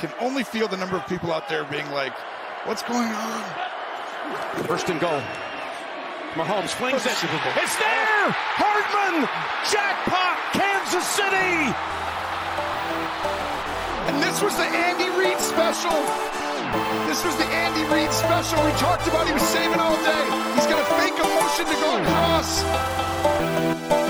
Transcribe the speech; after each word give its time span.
can 0.00 0.10
only 0.18 0.42
feel 0.42 0.66
the 0.66 0.78
number 0.78 0.96
of 0.96 1.06
people 1.06 1.30
out 1.30 1.46
there 1.46 1.62
being 1.64 1.84
like, 1.92 2.16
what's 2.64 2.82
going 2.82 3.12
on? 3.12 3.44
First 4.64 4.88
and 4.88 4.98
goal. 4.98 5.20
Mahomes 6.40 6.72
flings 6.72 7.04
it. 7.04 7.12
It's 7.12 7.76
there! 7.76 8.32
Hardman! 8.56 9.28
Jackpot! 9.68 10.40
Kansas 10.56 11.04
City! 11.04 11.68
And 14.08 14.16
this 14.24 14.40
was 14.40 14.56
the 14.56 14.64
Andy 14.64 15.12
Reid 15.20 15.36
special. 15.36 15.92
This 17.04 17.20
was 17.20 17.36
the 17.36 17.44
Andy 17.52 17.84
Reid 17.92 18.10
special. 18.10 18.56
We 18.64 18.72
talked 18.80 19.06
about 19.06 19.26
he 19.26 19.34
was 19.34 19.44
saving 19.52 19.80
all 19.80 20.00
day. 20.00 20.24
He's 20.56 20.64
going 20.64 20.80
to 20.80 20.90
fake 20.96 21.20
a 21.20 21.28
motion 21.28 21.68
to 21.68 21.76
go 21.76 22.00
across. 22.00 24.08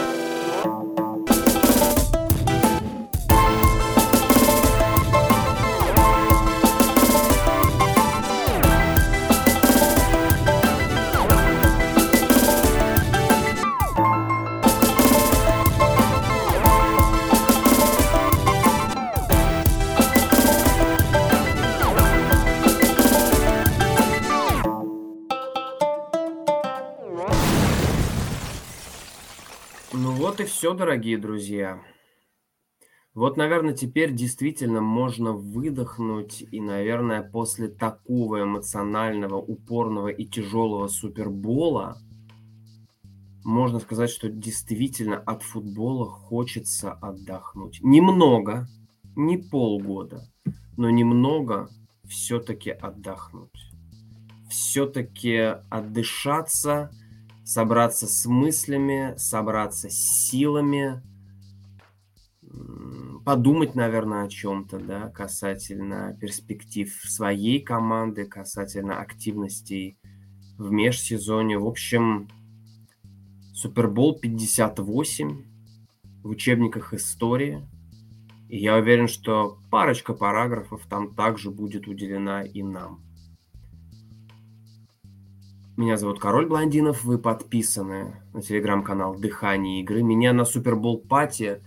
Все, 30.61 30.75
дорогие 30.75 31.17
друзья. 31.17 31.81
Вот, 33.15 33.39
наверное, 33.39 33.73
теперь 33.73 34.13
действительно 34.13 34.83
можно 34.83 35.33
выдохнуть, 35.33 36.45
и, 36.53 36.61
наверное, 36.61 37.23
после 37.23 37.69
такого 37.69 38.43
эмоционального, 38.43 39.37
упорного 39.37 40.09
и 40.09 40.27
тяжелого 40.27 40.89
супербола 40.89 41.97
можно 43.43 43.79
сказать, 43.79 44.11
что 44.11 44.29
действительно 44.29 45.17
от 45.17 45.43
футбола 45.43 46.05
хочется 46.05 46.93
отдохнуть. 46.93 47.81
Немного, 47.83 48.69
не 49.17 49.39
полгода, 49.39 50.29
но 50.77 50.91
немного 50.91 51.71
все-таки 52.07 52.69
отдохнуть. 52.69 53.73
Все-таки 54.51 55.39
отдышаться, 55.71 56.91
собраться 57.51 58.07
с 58.07 58.27
мыслями, 58.27 59.15
собраться 59.17 59.91
с 59.91 60.29
силами, 60.29 61.03
подумать, 63.25 63.75
наверное, 63.75 64.23
о 64.23 64.29
чем-то, 64.29 64.79
да, 64.79 65.09
касательно 65.09 66.17
перспектив 66.21 66.89
своей 66.89 67.61
команды, 67.61 68.27
касательно 68.27 69.01
активностей 69.01 69.99
в 70.59 70.71
межсезоне. 70.71 71.59
В 71.59 71.67
общем, 71.67 72.29
Супербол 73.53 74.21
58 74.21 75.45
в 76.23 76.29
учебниках 76.29 76.95
истории. 76.95 77.69
И 78.49 78.59
я 78.59 78.77
уверен, 78.77 79.09
что 79.09 79.59
парочка 79.73 80.15
параграфов 80.15 80.87
там 80.87 81.17
также 81.17 81.51
будет 81.51 81.89
уделена 81.89 82.45
и 82.45 82.63
нам. 82.63 83.10
Меня 85.81 85.97
зовут 85.97 86.21
Король 86.21 86.45
Блондинов, 86.45 87.05
вы 87.05 87.19
подписаны 87.19 88.23
на 88.35 88.43
телеграм-канал 88.43 89.15
«Дыхание 89.19 89.81
игры». 89.81 90.03
Меня 90.03 90.35
на 90.35 90.45
Супербол 90.45 90.99
Party 90.99 91.63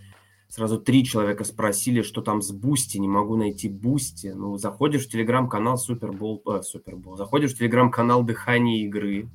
сразу 0.50 0.80
три 0.80 1.04
человека 1.04 1.44
спросили, 1.44 2.04
что 2.04 2.22
там 2.22 2.44
с 2.44 2.52
Boosty, 2.52 3.00
не 3.00 3.08
могу 3.08 3.38
найти 3.38 3.70
Boosty. 3.70 4.28
Ну, 4.28 4.56
заходишь 4.58 5.08
в 5.08 5.10
телеграм-канал 5.10 5.80
Супербол, 5.80 6.44
э, 6.46 6.62
Супербол, 6.62 7.18
заходишь 7.18 7.56
в 7.56 7.58
телеграм-канал 7.58 8.22
«Дыхание 8.22 8.86
игры», 8.86 9.32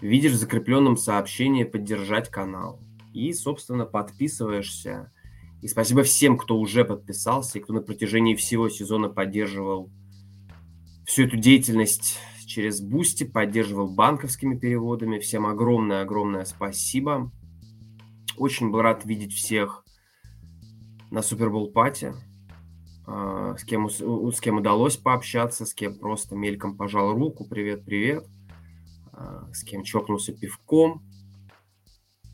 видишь 0.00 0.34
в 0.34 0.36
закрепленном 0.36 0.96
сообщении 0.96 1.64
«Поддержать 1.64 2.28
канал». 2.28 2.78
И, 3.12 3.32
собственно, 3.32 3.84
подписываешься. 3.84 5.12
И 5.60 5.66
спасибо 5.66 6.04
всем, 6.04 6.38
кто 6.38 6.56
уже 6.56 6.84
подписался 6.84 7.58
и 7.58 7.60
кто 7.60 7.72
на 7.72 7.82
протяжении 7.82 8.36
всего 8.36 8.68
сезона 8.68 9.08
поддерживал 9.08 9.90
всю 11.04 11.24
эту 11.24 11.36
деятельность 11.36 12.16
через 12.50 12.80
Boosty, 12.80 13.24
поддерживал 13.24 13.94
банковскими 13.94 14.58
переводами. 14.58 15.20
Всем 15.20 15.46
огромное-огромное 15.46 16.44
спасибо. 16.44 17.30
Очень 18.36 18.70
был 18.70 18.82
рад 18.82 19.04
видеть 19.04 19.32
всех 19.32 19.84
на 21.10 21.22
Супербол 21.22 21.70
Party, 21.70 22.12
а, 23.06 23.56
с 23.56 23.64
кем, 23.64 23.88
с 23.88 24.40
кем 24.40 24.58
удалось 24.58 24.96
пообщаться, 24.96 25.64
с 25.64 25.74
кем 25.74 25.98
просто 25.98 26.34
мельком 26.34 26.76
пожал 26.76 27.14
руку, 27.14 27.46
привет-привет, 27.48 28.26
а, 29.12 29.48
с 29.52 29.62
кем 29.62 29.84
чокнулся 29.84 30.32
пивком, 30.32 31.02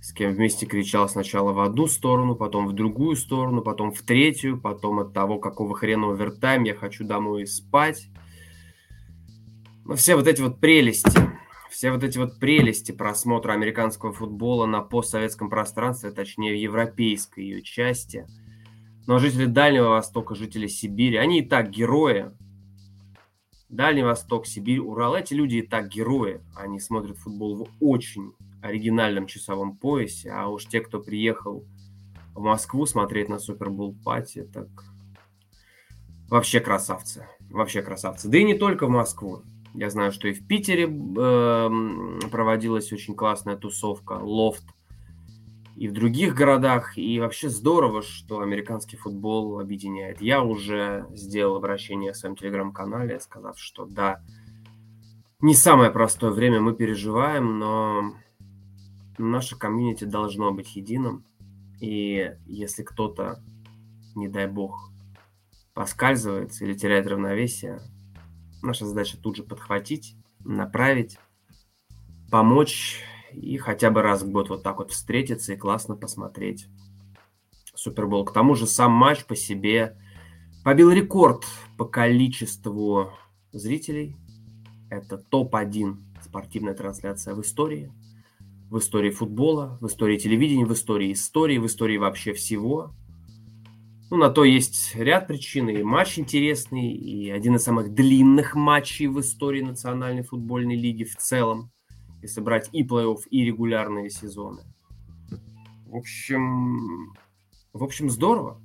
с 0.01 0.13
кем 0.13 0.33
вместе 0.33 0.65
кричал 0.65 1.09
сначала 1.09 1.53
в 1.53 1.61
одну 1.61 1.87
сторону, 1.89 2.37
потом 2.37 2.67
в 2.69 2.73
другую 2.73 3.17
сторону, 3.17 3.61
потом 3.61 3.93
в 3.93 4.01
третью, 4.03 4.61
потом 4.61 5.01
от 5.01 5.13
того, 5.13 5.39
какого 5.39 5.75
хрена 5.75 6.11
овертайм, 6.13 6.65
я 6.65 6.75
хочу 6.75 7.05
домой 7.05 7.47
спать. 7.47 8.09
Ну, 9.89 9.95
все 9.95 10.17
вот 10.17 10.27
эти 10.27 10.43
вот 10.43 10.59
прелести, 10.59 11.21
все 11.71 11.93
вот 11.93 12.03
эти 12.03 12.19
вот 12.19 12.41
прелести 12.41 12.91
просмотра 12.91 13.53
американского 13.53 14.13
футбола 14.13 14.67
на 14.67 14.81
постсоветском 14.81 15.49
пространстве, 15.49 16.11
точнее 16.11 16.55
в 16.55 16.59
европейской 16.59 17.45
ее 17.45 17.63
части. 17.63 18.27
Но 19.07 19.21
жители 19.21 19.47
Дальнего 19.47 19.91
Востока, 19.91 20.35
жители 20.35 20.67
Сибири, 20.67 21.19
они 21.19 21.39
и 21.39 21.47
так 21.47 21.71
герои. 21.71 22.33
Дальний 23.69 24.03
Восток, 24.03 24.49
Сибирь, 24.49 24.81
Урал, 24.81 25.15
эти 25.15 25.35
люди 25.35 25.59
и 25.59 25.63
так 25.63 25.89
герои. 25.89 26.41
Они 26.57 26.81
смотрят 26.81 27.17
футбол 27.19 27.57
в 27.57 27.69
очень 27.79 28.33
оригинальном 28.63 29.29
часовом 29.29 29.77
поясе, 29.77 30.33
а 30.33 30.49
уж 30.49 30.67
те, 30.67 30.81
кто 30.81 30.99
приехал 30.99 31.65
в 32.35 32.41
Москву 32.41 32.87
смотреть 32.87 33.29
на 33.29 33.39
Супербол 33.39 33.95
Пати, 34.05 34.43
так 34.53 34.67
вообще 36.29 36.59
красавцы. 36.59 37.29
Вообще 37.51 37.83
красавцы. 37.83 38.29
Да 38.29 38.37
и 38.39 38.43
не 38.43 38.55
только 38.55 38.87
в 38.87 38.91
Москву. 38.91 39.45
Я 39.77 39.91
знаю, 39.91 40.11
что 40.11 40.29
и 40.29 40.33
в 40.33 40.47
Питере 40.47 40.85
э, 40.85 42.29
проводилась 42.31 42.93
очень 42.93 43.15
классная 43.15 43.57
тусовка, 43.57 44.15
лофт, 44.15 44.65
и 45.77 45.89
в 45.89 45.93
других 45.93 46.35
городах. 46.35 46.97
И 46.97 47.21
вообще 47.21 47.51
здорово, 47.51 48.01
что 48.01 48.41
американский 48.41 48.97
футбол 48.97 49.61
объединяет. 49.61 50.23
Я 50.23 50.43
уже 50.43 51.07
сделал 51.11 51.57
обращение 51.57 52.13
в 52.13 52.17
своем 52.17 52.37
телеграм-канале, 52.37 53.21
сказав, 53.21 53.59
что 53.59 53.85
да, 53.85 54.23
не 55.41 55.55
самое 55.55 55.91
простое 55.91 56.31
время 56.31 56.61
мы 56.63 56.75
переживаем, 56.75 57.59
но 57.59 58.15
наше 59.19 59.59
комьюнити 59.59 60.05
должно 60.05 60.53
быть 60.53 60.75
единым. 60.75 61.27
И 61.81 62.33
если 62.47 62.83
кто-то, 62.83 63.43
не 64.15 64.29
дай 64.29 64.47
бог, 64.47 64.91
поскальзывается 65.75 66.65
или 66.65 66.73
теряет 66.73 67.07
равновесие, 67.07 67.83
Наша 68.63 68.87
задача 68.87 69.17
тут 69.17 69.37
же 69.37 69.43
подхватить, 69.43 70.17
направить, 70.45 71.19
помочь 72.31 73.01
и 73.33 73.59
хотя 73.59 73.91
бы 73.91 74.03
раз 74.03 74.23
в 74.23 74.31
год 74.31 74.49
вот 74.49 74.63
так 74.63 74.79
вот 74.79 74.91
встретиться 74.91 75.53
и 75.53 75.57
классно 75.57 75.97
посмотреть 75.97 76.67
Супербол. 77.75 78.25
К 78.25 78.33
тому 78.33 78.55
же 78.55 78.67
сам 78.67 78.93
матч 78.93 79.25
по 79.25 79.37
себе 79.37 79.97
побил 80.65 80.91
рекорд 80.91 81.45
по 81.77 81.85
количеству 81.85 83.13
зрителей. 83.53 84.17
Это 84.91 85.19
топ-1 85.19 85.97
спортивная 86.23 86.75
трансляция 86.75 87.35
в 87.35 87.41
истории. 87.43 87.93
В 88.71 88.79
истории 88.79 89.11
футбола, 89.11 89.79
в 89.81 89.87
истории 89.87 90.19
телевидения, 90.19 90.67
в 90.67 90.73
истории 90.73 91.13
истории, 91.13 91.59
в 91.59 91.67
истории 91.67 91.99
вообще 91.99 92.33
всего. 92.33 92.95
Ну, 94.09 94.19
на 94.19 94.31
то 94.31 94.45
есть 94.45 94.95
ряд 94.95 95.27
причин. 95.27 95.69
И 95.69 95.83
матч 95.83 96.19
интересный, 96.19 96.93
и 96.93 97.29
один 97.29 97.57
из 97.57 97.65
самых 97.65 97.93
длинных 97.93 98.55
матчей 98.55 99.09
в 99.09 99.19
истории 99.21 99.63
Национальной 99.63 100.23
футбольной 100.23 100.77
лиги 100.77 101.03
в 101.03 101.17
целом, 101.17 101.73
если 102.23 102.41
брать 102.41 102.69
и 102.73 102.85
плей-офф, 102.85 103.23
и 103.31 103.45
регулярные 103.45 104.11
сезоны. 104.11 104.63
В 105.87 105.97
общем, 105.97 107.15
в 107.73 107.83
общем, 107.83 108.09
здорово. 108.09 108.63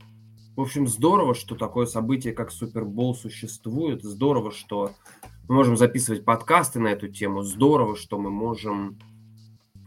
В 0.55 0.61
общем, 0.61 0.87
здорово, 0.87 1.33
что 1.33 1.55
такое 1.55 1.87
событие, 1.87 2.33
как 2.33 2.51
Супербол, 2.51 3.15
существует. 3.15 4.03
Здорово, 4.03 4.51
что 4.51 4.91
мы 5.49 5.55
можем 5.55 5.75
записывать 5.75 6.23
подкасты 6.23 6.79
на 6.79 6.89
эту 6.89 7.07
тему. 7.07 7.41
Здорово, 7.41 7.95
что 7.95 8.19
мы 8.19 8.29
можем 8.29 8.99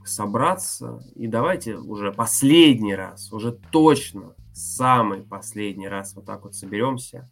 собраться. 0.05 1.01
И 1.15 1.29
давайте 1.29 1.77
уже 1.77 2.13
последний 2.13 2.97
раз, 2.97 3.33
уже 3.33 3.53
точно 3.53 4.35
самый 4.55 5.23
последний 5.23 5.89
раз 5.89 6.15
вот 6.15 6.27
так 6.27 6.45
вот 6.45 6.55
соберемся. 6.55 7.31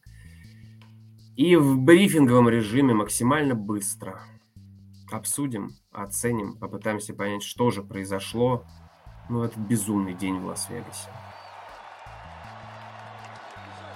И 1.36 1.56
в 1.56 1.78
брифинговом 1.78 2.48
режиме 2.48 2.92
максимально 2.92 3.54
быстро 3.54 4.20
обсудим, 5.10 5.76
оценим, 5.92 6.58
попытаемся 6.58 7.14
понять, 7.14 7.42
что 7.42 7.70
же 7.70 7.82
произошло 7.82 8.66
ну, 9.28 9.44
этот 9.44 9.58
безумный 9.58 10.14
день 10.14 10.38
в 10.40 10.46
Лас-Вегасе. 10.46 11.08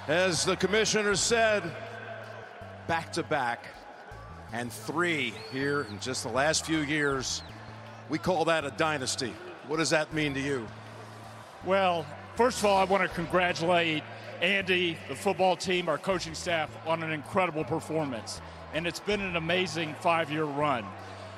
As 0.07 0.45
the 0.45 0.55
commissioner 0.55 1.15
said, 1.15 1.63
back 2.87 3.11
to 3.11 3.23
back 3.23 3.59
and 4.53 4.71
three 4.71 5.33
here 5.51 5.85
in 5.91 5.99
just 5.99 6.23
the 6.23 6.31
last 6.31 6.65
few 6.65 6.79
years. 6.79 7.43
We 8.09 8.17
call 8.17 8.45
that 8.45 8.63
a 8.63 8.71
dynasty. 8.77 9.33
What 9.67 9.77
does 9.77 9.89
that 9.89 10.13
mean 10.13 10.33
to 10.33 10.39
you? 10.39 10.65
Well, 11.65 12.05
first 12.37 12.59
of 12.59 12.65
all, 12.65 12.77
I 12.77 12.83
want 12.83 13.01
to 13.01 13.09
congratulate 13.09 14.03
Andy, 14.41 14.95
the 15.09 15.15
football 15.15 15.55
team, 15.57 15.89
our 15.89 15.97
coaching 15.97 16.35
staff 16.35 16.69
on 16.85 17.01
an 17.01 17.11
incredible 17.11 17.63
performance. 17.63 18.41
And 18.75 18.85
it's 18.85 18.99
been 18.99 19.21
an 19.21 19.35
amazing 19.35 19.95
five 20.01 20.29
year 20.31 20.43
run. 20.43 20.85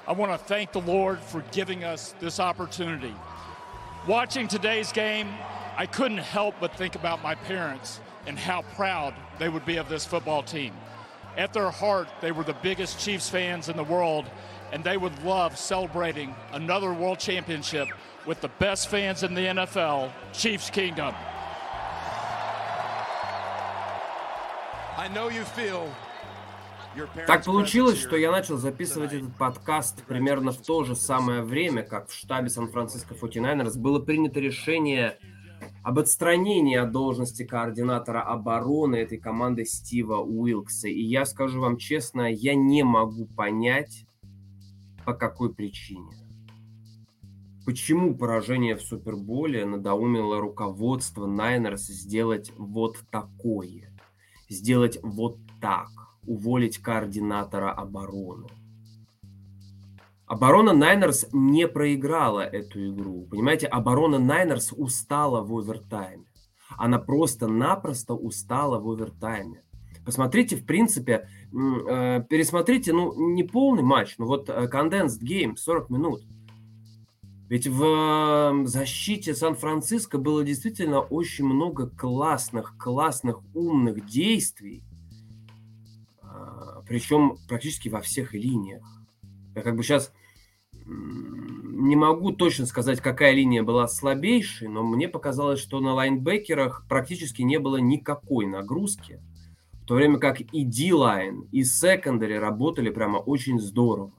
I 0.06 0.12
want 0.12 0.34
to 0.34 0.38
thank 0.38 0.74
the 0.74 0.82
Lord 0.82 1.20
for 1.20 1.42
giving 1.54 1.86
us 1.86 2.14
this 2.20 2.42
opportunity. 2.42 3.16
Watching 4.08 4.50
today's 4.50 4.92
game, 4.92 5.30
I 5.78 5.86
couldn't 5.86 6.18
help 6.18 6.56
but 6.60 6.76
think 6.76 6.96
about 6.96 7.24
my 7.24 7.36
parents 7.36 8.02
and 8.28 8.38
how 8.38 8.64
proud 8.76 9.14
they 9.38 9.48
would 9.48 9.66
be 9.66 9.78
of 9.78 9.88
this 9.88 10.04
football 10.04 10.44
team. 10.44 10.74
At 11.38 11.54
their 11.54 11.72
heart, 11.72 12.10
they 12.20 12.34
were 12.34 12.44
the 12.44 12.56
biggest 12.62 13.00
Chiefs 13.00 13.30
fans 13.30 13.70
in 13.70 13.78
the 13.78 13.84
world, 13.84 14.26
and 14.74 14.84
they 14.84 14.98
would 14.98 15.24
love 15.24 15.58
celebrating 15.58 16.36
another 16.52 16.92
world 16.92 17.20
championship 17.20 17.88
with 18.30 18.42
the 18.42 18.52
best 18.60 18.90
fans 18.90 19.24
in 19.24 19.34
the 19.34 19.46
NFL, 19.58 20.12
Chiefs 20.34 20.70
Kingdom. 20.70 21.16
Так 27.26 27.46
получилось, 27.46 28.00
что 28.00 28.18
я 28.18 28.32
начал 28.32 28.58
записывать 28.58 29.14
этот 29.14 29.36
подкаст 29.36 30.04
примерно 30.04 30.52
в 30.52 30.62
то 30.62 30.84
же 30.84 30.96
самое 30.96 31.42
время, 31.42 31.82
как 31.82 32.10
в 32.10 32.14
штабе 32.14 32.50
Сан-Франциско 32.50 33.16
49ers 33.16 33.80
было 33.80 34.00
принято 34.00 34.40
решение 34.40 35.18
об 35.84 35.98
отстранении 35.98 36.78
от 36.78 36.92
должности 36.92 37.44
координатора 37.44 38.22
обороны 38.22 38.98
этой 38.98 39.18
команды 39.18 39.66
Стива 39.66 40.18
Уилкса. 40.18 40.88
И 40.88 41.02
я 41.02 41.26
скажу 41.26 41.62
вам 41.62 41.78
честно, 41.78 42.32
я 42.32 42.54
не 42.54 42.84
могу 42.84 43.26
понять, 43.26 44.06
по 45.06 45.14
какой 45.14 45.54
причине. 45.54 46.29
Почему 47.70 48.16
поражение 48.16 48.76
в 48.76 48.82
Суперболе 48.82 49.64
надоумило 49.64 50.40
руководство 50.40 51.28
Найнерс 51.28 51.86
сделать 51.86 52.52
вот 52.58 52.98
такое? 53.12 53.96
Сделать 54.50 54.98
вот 55.04 55.38
так, 55.62 55.90
уволить 56.26 56.80
координатора 56.80 57.72
обороны. 57.72 58.48
Оборона 60.26 60.74
Найнерс 60.74 61.28
не 61.32 61.68
проиграла 61.68 62.40
эту 62.40 62.90
игру. 62.90 63.28
Понимаете, 63.30 63.68
оборона 63.68 64.18
Найнерс 64.18 64.74
устала 64.76 65.44
в 65.44 65.56
овертайме. 65.56 66.26
Она 66.76 66.98
просто-напросто 66.98 68.16
устала 68.16 68.80
в 68.80 68.90
овертайме. 68.90 69.62
Посмотрите, 70.04 70.56
в 70.56 70.66
принципе, 70.66 71.30
э, 71.52 72.24
пересмотрите, 72.28 72.94
ну, 72.94 73.14
не 73.36 73.44
полный 73.44 73.84
матч, 73.84 74.18
но 74.18 74.26
вот 74.26 74.50
э, 74.50 74.68
condensed 74.74 75.22
game, 75.22 75.56
40 75.56 75.92
минут. 75.92 76.22
Ведь 77.50 77.68
в 77.68 78.64
защите 78.66 79.34
Сан-Франциско 79.34 80.20
было 80.20 80.44
действительно 80.44 81.00
очень 81.00 81.46
много 81.46 81.90
классных, 81.90 82.78
классных, 82.78 83.42
умных 83.56 84.06
действий. 84.06 84.84
Причем 86.88 87.38
практически 87.48 87.90
во 87.90 88.02
всех 88.02 88.34
линиях. 88.34 88.84
Я 89.56 89.64
как 89.64 89.76
бы 89.76 89.84
сейчас 89.84 90.14
не 90.86 91.96
могу 91.96 92.32
точно 92.32 92.68
сказать, 92.68 93.02
какая 93.02 93.34
линия 93.34 93.64
была 93.64 93.88
слабейшей, 93.88 94.68
но 94.68 94.84
мне 94.84 95.08
показалось, 95.08 95.60
что 95.60 95.80
на 95.80 95.94
лайнбекерах 95.94 96.86
практически 96.88 97.42
не 97.42 97.58
было 97.58 97.78
никакой 97.78 98.46
нагрузки, 98.46 99.22
в 99.82 99.86
то 99.86 99.96
время 99.96 100.20
как 100.20 100.42
и 100.42 100.66
D-line, 100.66 101.48
и 101.52 101.64
secondary 101.64 102.38
работали 102.38 102.92
прямо 102.92 103.18
очень 103.18 103.60
здорово. 103.60 104.12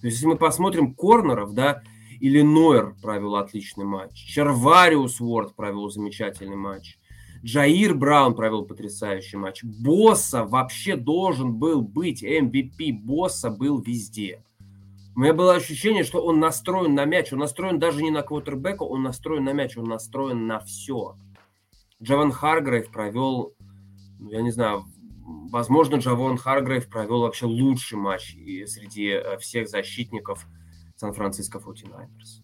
То 0.00 0.06
есть, 0.06 0.18
если 0.18 0.26
мы 0.26 0.36
посмотрим 0.36 0.94
корнеров, 0.94 1.52
да, 1.54 1.82
Ленуар 2.20 2.94
провел 3.02 3.36
отличный 3.36 3.84
матч, 3.84 4.14
Чарвариус 4.14 5.20
Уорд 5.20 5.54
провел 5.54 5.88
замечательный 5.90 6.56
матч, 6.56 6.98
Джаир 7.44 7.94
Браун 7.94 8.34
провел 8.34 8.64
потрясающий 8.64 9.36
матч, 9.36 9.62
Босса 9.62 10.44
вообще 10.44 10.96
должен 10.96 11.54
был 11.54 11.82
быть 11.82 12.24
MVP, 12.24 12.92
Босса 12.92 13.50
был 13.50 13.80
везде. 13.80 14.42
У 15.16 15.20
меня 15.20 15.32
было 15.32 15.54
ощущение, 15.54 16.04
что 16.04 16.22
он 16.22 16.40
настроен 16.40 16.94
на 16.94 17.06
мяч. 17.06 17.32
Он 17.32 17.38
настроен 17.38 17.78
даже 17.78 18.02
не 18.02 18.10
на 18.10 18.20
квотербека, 18.20 18.82
он 18.82 19.02
настроен 19.02 19.44
на 19.44 19.54
мяч, 19.54 19.74
он 19.78 19.84
настроен 19.84 20.46
на 20.46 20.60
все. 20.60 21.16
Джаван 22.02 22.32
Харгрейв 22.32 22.90
провел, 22.90 23.54
ну, 24.18 24.30
я 24.30 24.42
не 24.42 24.50
знаю, 24.50 24.84
возможно, 25.50 25.96
Джавон 25.96 26.36
Харгрейв 26.36 26.88
провел 26.90 27.20
вообще 27.20 27.46
лучший 27.46 27.96
матч 27.96 28.32
среди 28.66 29.06
э, 29.08 29.38
всех 29.38 29.70
защитников 29.70 30.46
Сан-Франциско 30.96 31.58
49ers. 31.58 32.42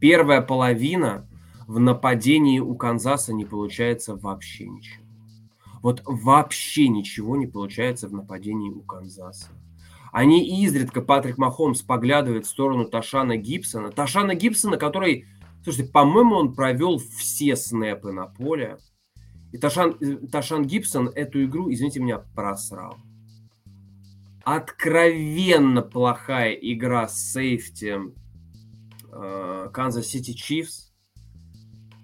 Первая 0.00 0.42
половина 0.42 1.28
в 1.66 1.78
нападении 1.78 2.58
у 2.58 2.74
Канзаса 2.74 3.32
не 3.32 3.44
получается 3.44 4.16
вообще 4.16 4.68
ничего. 4.68 5.04
Вот 5.80 6.02
вообще 6.04 6.88
ничего 6.88 7.36
не 7.36 7.46
получается 7.46 8.08
в 8.08 8.12
нападении 8.12 8.70
у 8.70 8.80
Канзаса. 8.82 9.48
Они 10.12 10.62
изредка, 10.62 11.00
Патрик 11.00 11.38
Махомс 11.38 11.82
поглядывает 11.82 12.46
в 12.46 12.50
сторону 12.50 12.84
Ташана 12.84 13.36
Гибсона. 13.36 13.90
Ташана 13.90 14.34
Гибсона, 14.34 14.76
который, 14.76 15.26
слушайте, 15.64 15.90
по-моему, 15.90 16.36
он 16.36 16.54
провел 16.54 16.98
все 16.98 17.56
снэпы 17.56 18.12
на 18.12 18.26
поле. 18.26 18.78
И 19.52 19.58
Ташан, 19.58 19.96
Ташан 20.30 20.64
Гибсон 20.64 21.08
эту 21.08 21.44
игру, 21.44 21.72
извините 21.72 22.00
меня, 22.00 22.18
просрал. 22.34 22.96
Откровенно 24.44 25.82
плохая 25.82 26.52
игра 26.52 27.08
с 27.08 27.32
сейфти 27.32 27.98
Канзас 29.72 30.06
Сити 30.06 30.32
Чифс. 30.32 30.92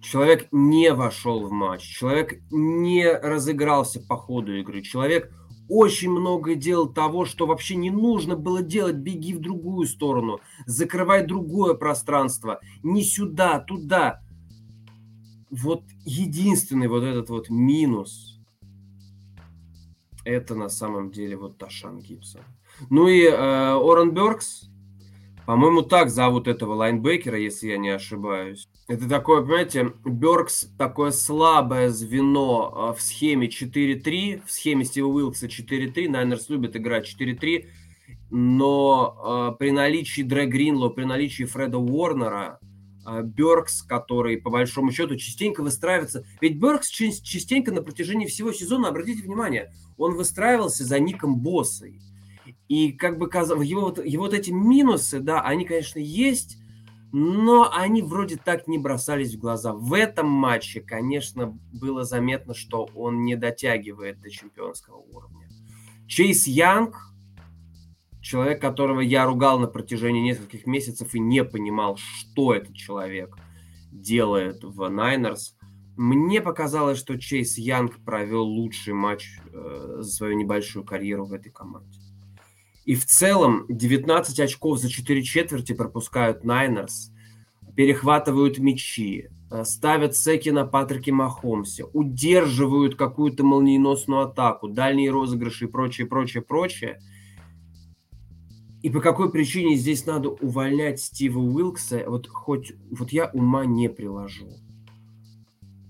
Человек 0.00 0.48
не 0.52 0.92
вошел 0.94 1.46
в 1.46 1.50
матч, 1.50 1.82
человек 1.82 2.40
не 2.50 3.10
разыгрался 3.10 4.00
по 4.00 4.16
ходу 4.16 4.56
игры, 4.56 4.80
человек 4.80 5.34
очень 5.68 6.10
много 6.10 6.54
делал 6.54 6.88
того, 6.90 7.26
что 7.26 7.46
вообще 7.46 7.76
не 7.76 7.90
нужно 7.90 8.36
было 8.36 8.62
делать. 8.62 8.96
Беги 8.96 9.34
в 9.34 9.40
другую 9.40 9.86
сторону, 9.86 10.40
закрывай 10.64 11.26
другое 11.26 11.74
пространство, 11.74 12.60
не 12.82 13.02
сюда, 13.02 13.58
туда. 13.58 14.22
Вот 15.50 15.82
единственный 16.04 16.88
вот 16.88 17.02
этот 17.02 17.28
вот 17.28 17.50
минус, 17.50 18.37
это 20.28 20.54
на 20.54 20.68
самом 20.68 21.10
деле 21.10 21.36
вот 21.36 21.58
Ташан 21.58 22.00
Гибсон. 22.00 22.42
Ну 22.90 23.08
и 23.08 23.24
э, 23.24 23.74
Орен 23.74 24.12
Беркс, 24.12 24.68
по-моему, 25.46 25.82
так 25.82 26.10
зовут 26.10 26.46
этого 26.46 26.74
лайнбекера, 26.74 27.38
если 27.38 27.68
я 27.68 27.78
не 27.78 27.88
ошибаюсь. 27.88 28.68
Это 28.86 29.08
такое, 29.08 29.40
понимаете, 29.40 29.92
Беркс 30.04 30.68
такое 30.76 31.10
слабое 31.10 31.88
звено 31.88 32.72
а, 32.74 32.92
в 32.92 33.00
схеме 33.00 33.48
4-3, 33.48 34.42
в 34.46 34.52
схеме 34.52 34.84
Стива 34.84 35.08
Уилкса 35.08 35.46
4-3. 35.46 36.08
Найнерс 36.08 36.50
любит 36.50 36.76
играть 36.76 37.08
4-3, 37.08 37.66
но 38.30 39.52
э, 39.54 39.58
при 39.58 39.70
наличии 39.70 40.22
Дре 40.22 40.46
Гринло, 40.46 40.90
при 40.90 41.04
наличии 41.04 41.44
Фреда 41.44 41.78
Уорнера, 41.78 42.58
э, 42.60 42.66
Беркс, 43.22 43.82
который 43.82 44.36
по 44.38 44.50
большому 44.50 44.92
счету 44.92 45.16
частенько 45.16 45.62
выстраивается... 45.62 46.24
Ведь 46.40 46.58
Беркс 46.58 46.88
частенько 46.88 47.72
на 47.72 47.82
протяжении 47.82 48.26
всего 48.26 48.52
сезона, 48.52 48.88
обратите 48.88 49.22
внимание, 49.22 49.72
он 49.96 50.14
выстраивался 50.14 50.84
за 50.84 50.98
Ником 50.98 51.40
Боссой. 51.40 52.00
И 52.68 52.92
как 52.92 53.18
бы 53.18 53.26
его, 53.26 53.94
его 54.04 54.22
вот 54.22 54.34
эти 54.34 54.50
минусы, 54.50 55.20
да, 55.20 55.40
они, 55.40 55.64
конечно, 55.64 55.98
есть, 55.98 56.58
но 57.12 57.70
они 57.72 58.02
вроде 58.02 58.36
так 58.36 58.68
не 58.68 58.78
бросались 58.78 59.34
в 59.34 59.38
глаза. 59.38 59.72
В 59.72 59.94
этом 59.94 60.28
матче, 60.28 60.80
конечно, 60.80 61.58
было 61.72 62.04
заметно, 62.04 62.54
что 62.54 62.88
он 62.94 63.24
не 63.24 63.36
дотягивает 63.36 64.20
до 64.20 64.30
чемпионского 64.30 64.96
уровня. 64.96 65.48
Чейз 66.06 66.46
Янг, 66.46 66.96
человек, 68.20 68.60
которого 68.60 69.00
я 69.00 69.26
ругал 69.26 69.58
на 69.58 69.66
протяжении 69.66 70.20
нескольких 70.20 70.66
месяцев 70.66 71.14
и 71.14 71.20
не 71.20 71.44
понимал, 71.44 71.96
что 71.96 72.54
этот 72.54 72.74
человек 72.74 73.36
делает 73.92 74.62
в 74.62 74.88
Найнерс, 74.88 75.56
мне 75.96 76.40
показалось, 76.40 76.98
что 76.98 77.18
Чейз 77.18 77.58
Янг 77.58 77.98
провел 78.04 78.44
лучший 78.44 78.94
матч 78.94 79.40
э, 79.52 79.96
за 79.98 80.08
свою 80.08 80.36
небольшую 80.36 80.84
карьеру 80.84 81.26
в 81.26 81.32
этой 81.32 81.50
команде. 81.50 81.98
И 82.84 82.94
в 82.94 83.04
целом 83.04 83.66
19 83.68 84.38
очков 84.38 84.78
за 84.78 84.88
4 84.88 85.22
четверти 85.22 85.72
пропускают 85.72 86.44
Найнерс, 86.44 87.10
перехватывают 87.74 88.58
мячи, 88.58 89.28
э, 89.50 89.64
ставят 89.64 90.16
секи 90.16 90.50
на 90.50 90.64
Патрике 90.66 91.10
Махомсе, 91.10 91.84
удерживают 91.92 92.94
какую-то 92.94 93.44
молниеносную 93.44 94.28
атаку, 94.28 94.68
дальние 94.68 95.10
розыгрыши 95.10 95.64
и 95.64 95.68
прочее, 95.68 96.06
прочее, 96.06 96.44
прочее. 96.44 97.00
И 98.82 98.90
по 98.90 99.00
какой 99.00 99.30
причине 99.30 99.76
здесь 99.76 100.06
надо 100.06 100.30
увольнять 100.30 101.00
Стива 101.00 101.40
Уилкса, 101.40 102.04
вот 102.06 102.28
хоть 102.28 102.74
вот 102.90 103.10
я 103.10 103.28
ума 103.32 103.64
не 103.66 103.88
приложу. 103.88 104.48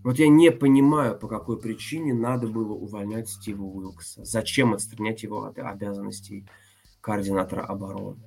Вот 0.03 0.19
я 0.19 0.29
не 0.29 0.51
понимаю, 0.51 1.19
по 1.19 1.29
какой 1.29 1.59
причине 1.59 2.15
надо 2.15 2.47
было 2.47 2.73
увольнять 2.73 3.29
Стива 3.29 3.63
Уилкса. 3.63 4.25
Зачем 4.25 4.73
отстранять 4.73 5.23
его 5.23 5.45
от 5.45 5.59
обязанностей 5.59 6.47
координатора 7.03 7.63
обороны? 7.63 8.23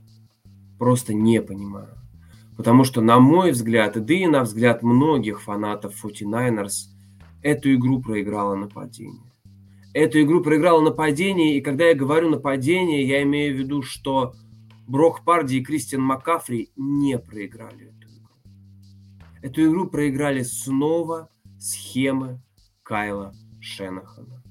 Просто 0.77 1.15
не 1.15 1.41
понимаю. 1.41 1.98
Потому 2.56 2.84
что, 2.84 3.01
на 3.01 3.20
мой 3.20 3.51
взгляд, 3.51 3.94
да 4.06 4.13
и 4.13 4.27
на 4.27 4.44
взгляд 4.44 4.84
многих 4.84 5.41
фанатов 5.41 5.96
49ers, 6.03 6.89
эту 7.41 7.74
игру 7.74 8.00
проиграло 8.00 8.53
нападение. 8.53 9.32
Эту 9.94 10.22
игру 10.22 10.41
проиграло 10.41 10.82
нападение, 10.82 11.58
и 11.58 11.62
когда 11.62 11.86
я 11.86 11.96
говорю 11.96 12.30
нападение, 12.30 13.08
я 13.08 13.24
имею 13.24 13.56
в 13.56 13.60
виду, 13.60 13.82
что 13.82 14.36
Брок 14.88 15.23
Парди 15.23 15.57
и 15.57 15.63
Кристиан 15.63 16.01
Маккафри 16.01 16.71
не 16.75 17.17
проиграли 17.17 17.89
эту 17.89 18.07
игру. 18.07 18.35
Эту 19.41 19.65
игру 19.69 19.88
проиграли 19.88 20.43
снова 20.43 21.29
схемы 21.59 22.41
Кайла 22.83 23.33
Шенахана. 23.59 24.43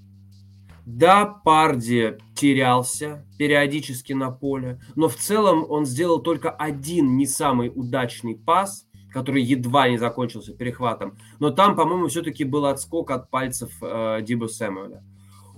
Да, 0.87 1.27
Парди 1.27 2.19
терялся 2.35 3.27
периодически 3.39 4.13
на 4.13 4.31
поле, 4.31 4.81
но 4.97 5.09
в 5.09 5.17
целом 5.17 5.65
он 5.69 5.85
сделал 5.85 6.21
только 6.21 6.51
один 6.51 7.17
не 7.17 7.27
самый 7.27 7.71
удачный 7.75 8.35
пас, 8.35 8.87
который 9.13 9.43
едва 9.43 9.89
не 9.89 9.99
закончился 9.99 10.55
перехватом. 10.55 11.19
Но 11.39 11.51
там, 11.51 11.77
по-моему, 11.77 12.09
все-таки 12.09 12.45
был 12.45 12.67
отскок 12.67 13.11
от 13.11 13.31
пальцев 13.31 13.73
э, 13.83 14.21
Дибо 14.23 14.47
Сэмюэля. 14.47 15.05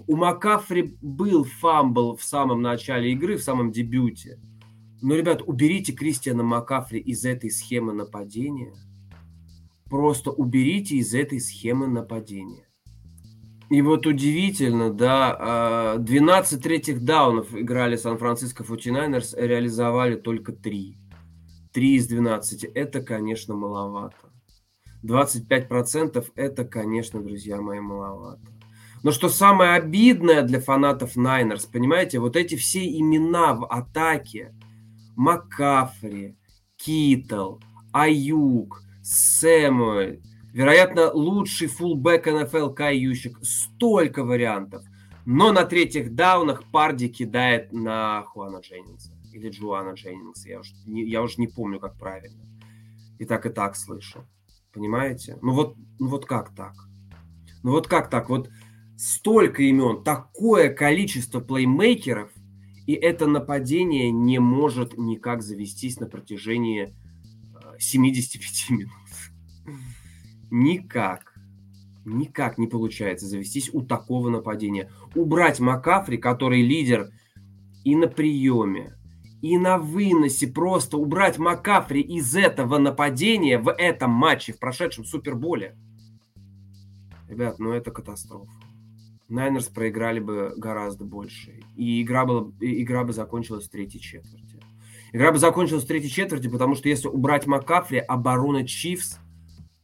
У 0.06 0.16
Макафри 0.16 0.96
был 1.00 1.44
фамбл 1.44 2.16
в 2.16 2.24
самом 2.24 2.60
начале 2.60 3.12
игры, 3.12 3.36
в 3.36 3.42
самом 3.42 3.70
дебюте. 3.70 4.40
Но, 5.02 5.16
ребят, 5.16 5.42
уберите 5.44 5.92
Кристиана 5.92 6.44
Макафри 6.44 7.00
из 7.00 7.24
этой 7.24 7.50
схемы 7.50 7.92
нападения. 7.92 8.72
Просто 9.90 10.30
уберите 10.30 10.96
из 10.96 11.12
этой 11.12 11.40
схемы 11.40 11.88
нападения. 11.88 12.68
И 13.68 13.82
вот 13.82 14.06
удивительно, 14.06 14.92
да, 14.92 15.96
12 15.98 16.58
а, 16.58 16.62
третьих 16.62 17.04
даунов 17.04 17.54
играли 17.54 17.96
Сан-Франциско 17.96 18.62
49ers, 18.62 19.34
реализовали 19.36 20.14
только 20.14 20.52
3. 20.52 20.96
3 21.72 21.94
из 21.96 22.06
12. 22.06 22.64
Это, 22.64 23.02
конечно, 23.02 23.54
маловато. 23.54 24.16
25% 25.04 26.24
это, 26.36 26.64
конечно, 26.64 27.20
друзья 27.20 27.60
мои, 27.60 27.80
маловато. 27.80 28.42
Но 29.02 29.10
что 29.10 29.28
самое 29.28 29.72
обидное 29.72 30.42
для 30.42 30.60
фанатов 30.60 31.16
Найнерс, 31.16 31.66
понимаете, 31.66 32.20
вот 32.20 32.36
эти 32.36 32.54
все 32.54 32.86
имена 32.86 33.54
в 33.54 33.66
атаке, 33.66 34.54
Маккафри, 35.16 36.36
Китл, 36.76 37.58
Аюк, 37.92 38.82
Сэмуэль, 39.02 40.22
Вероятно, 40.52 41.10
лучший 41.10 41.66
фулбэк 41.66 42.26
НФЛ 42.26 42.70
Кай. 42.70 43.02
Столько 43.42 44.22
вариантов. 44.22 44.84
Но 45.24 45.50
на 45.52 45.64
третьих 45.64 46.14
даунах 46.14 46.64
Парди 46.70 47.08
кидает 47.08 47.72
на 47.72 48.22
Хуана 48.22 48.58
Дженнингса. 48.58 49.12
Или 49.32 49.48
Джуана 49.48 49.94
Дженнингса. 49.94 50.48
Я 50.48 50.60
уже, 50.60 50.74
не, 50.84 51.08
я 51.08 51.22
уже 51.22 51.36
не 51.38 51.46
помню, 51.46 51.80
как 51.80 51.96
правильно. 51.96 52.44
И 53.18 53.24
так, 53.24 53.46
и 53.46 53.48
так 53.48 53.76
слышу. 53.76 54.26
Понимаете? 54.74 55.38
Ну 55.40 55.52
вот, 55.52 55.76
ну 55.98 56.08
вот 56.08 56.26
как 56.26 56.54
так? 56.54 56.74
Ну 57.62 57.70
вот 57.70 57.88
как 57.88 58.10
так? 58.10 58.28
Вот 58.28 58.50
столько 58.98 59.62
имен, 59.62 60.02
такое 60.02 60.68
количество 60.68 61.40
плеймейкеров, 61.40 62.30
и 62.86 62.94
это 62.94 63.26
нападение 63.26 64.10
не 64.10 64.38
может 64.38 64.98
никак 64.98 65.42
завестись 65.42 66.00
на 66.00 66.06
протяжении 66.06 66.94
75 67.78 68.66
э, 68.70 68.72
минут. 68.74 68.92
Никак. 70.50 71.32
Никак 72.04 72.58
не 72.58 72.66
получается 72.66 73.26
завестись 73.26 73.70
у 73.72 73.82
такого 73.82 74.28
нападения. 74.28 74.90
Убрать 75.14 75.60
Макафри, 75.60 76.18
который 76.18 76.62
лидер 76.62 77.10
и 77.84 77.94
на 77.94 78.08
приеме, 78.08 78.96
и 79.40 79.56
на 79.56 79.78
выносе. 79.78 80.48
Просто 80.48 80.98
убрать 80.98 81.38
Макафри 81.38 82.00
из 82.00 82.34
этого 82.34 82.78
нападения 82.78 83.58
в 83.58 83.70
этом 83.70 84.10
матче, 84.10 84.52
в 84.52 84.58
прошедшем 84.58 85.04
Суперболе. 85.04 85.76
Ребят, 87.28 87.60
ну 87.60 87.72
это 87.72 87.92
катастрофа. 87.92 88.50
Найнерс 89.32 89.68
проиграли 89.68 90.20
бы 90.20 90.52
гораздо 90.56 91.04
больше. 91.04 91.60
И 91.74 92.02
игра, 92.02 92.26
была, 92.26 92.52
игра 92.60 93.02
бы 93.02 93.12
закончилась 93.12 93.66
в 93.66 93.70
третьей 93.70 94.00
четверти. 94.00 94.60
Игра 95.12 95.32
бы 95.32 95.38
закончилась 95.38 95.84
в 95.84 95.86
третьей 95.86 96.10
четверти, 96.10 96.48
потому 96.48 96.74
что 96.74 96.88
если 96.88 97.08
убрать 97.08 97.46
Макафри, 97.46 97.98
оборона 97.98 98.66
Чивс 98.66 99.18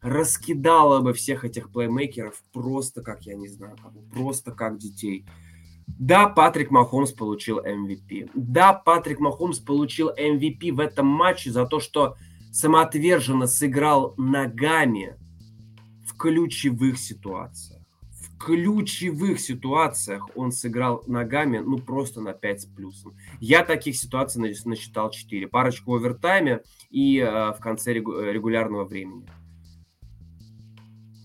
раскидала 0.00 1.00
бы 1.00 1.12
всех 1.12 1.44
этих 1.44 1.70
плеймейкеров 1.70 2.42
просто 2.52 3.02
как, 3.02 3.22
я 3.22 3.34
не 3.34 3.48
знаю, 3.48 3.76
как, 3.82 3.92
просто 4.12 4.52
как 4.52 4.78
детей. 4.78 5.26
Да, 5.86 6.28
Патрик 6.28 6.70
Махомс 6.70 7.12
получил 7.12 7.58
MVP. 7.58 8.30
Да, 8.34 8.74
Патрик 8.74 9.18
Махомс 9.18 9.58
получил 9.58 10.10
MVP 10.10 10.72
в 10.72 10.80
этом 10.80 11.06
матче 11.06 11.50
за 11.50 11.66
то, 11.66 11.80
что 11.80 12.16
самоотверженно 12.52 13.46
сыграл 13.46 14.14
ногами 14.18 15.16
в 16.06 16.16
ключевых 16.16 16.98
ситуациях. 16.98 17.77
Ключевых 18.38 19.40
ситуациях 19.40 20.28
он 20.34 20.52
сыграл 20.52 21.02
ногами, 21.06 21.58
ну, 21.58 21.78
просто 21.78 22.20
на 22.20 22.32
5 22.32 22.62
с 22.62 22.66
плюсом. 22.66 23.16
Я 23.40 23.64
таких 23.64 23.96
ситуаций 23.96 24.40
насчитал 24.64 25.10
4. 25.10 25.48
Парочку 25.48 25.92
в 25.92 25.94
овертайме 25.96 26.62
и 26.90 27.18
э, 27.18 27.52
в 27.52 27.58
конце 27.60 27.92
регулярного 27.92 28.84
времени. 28.84 29.26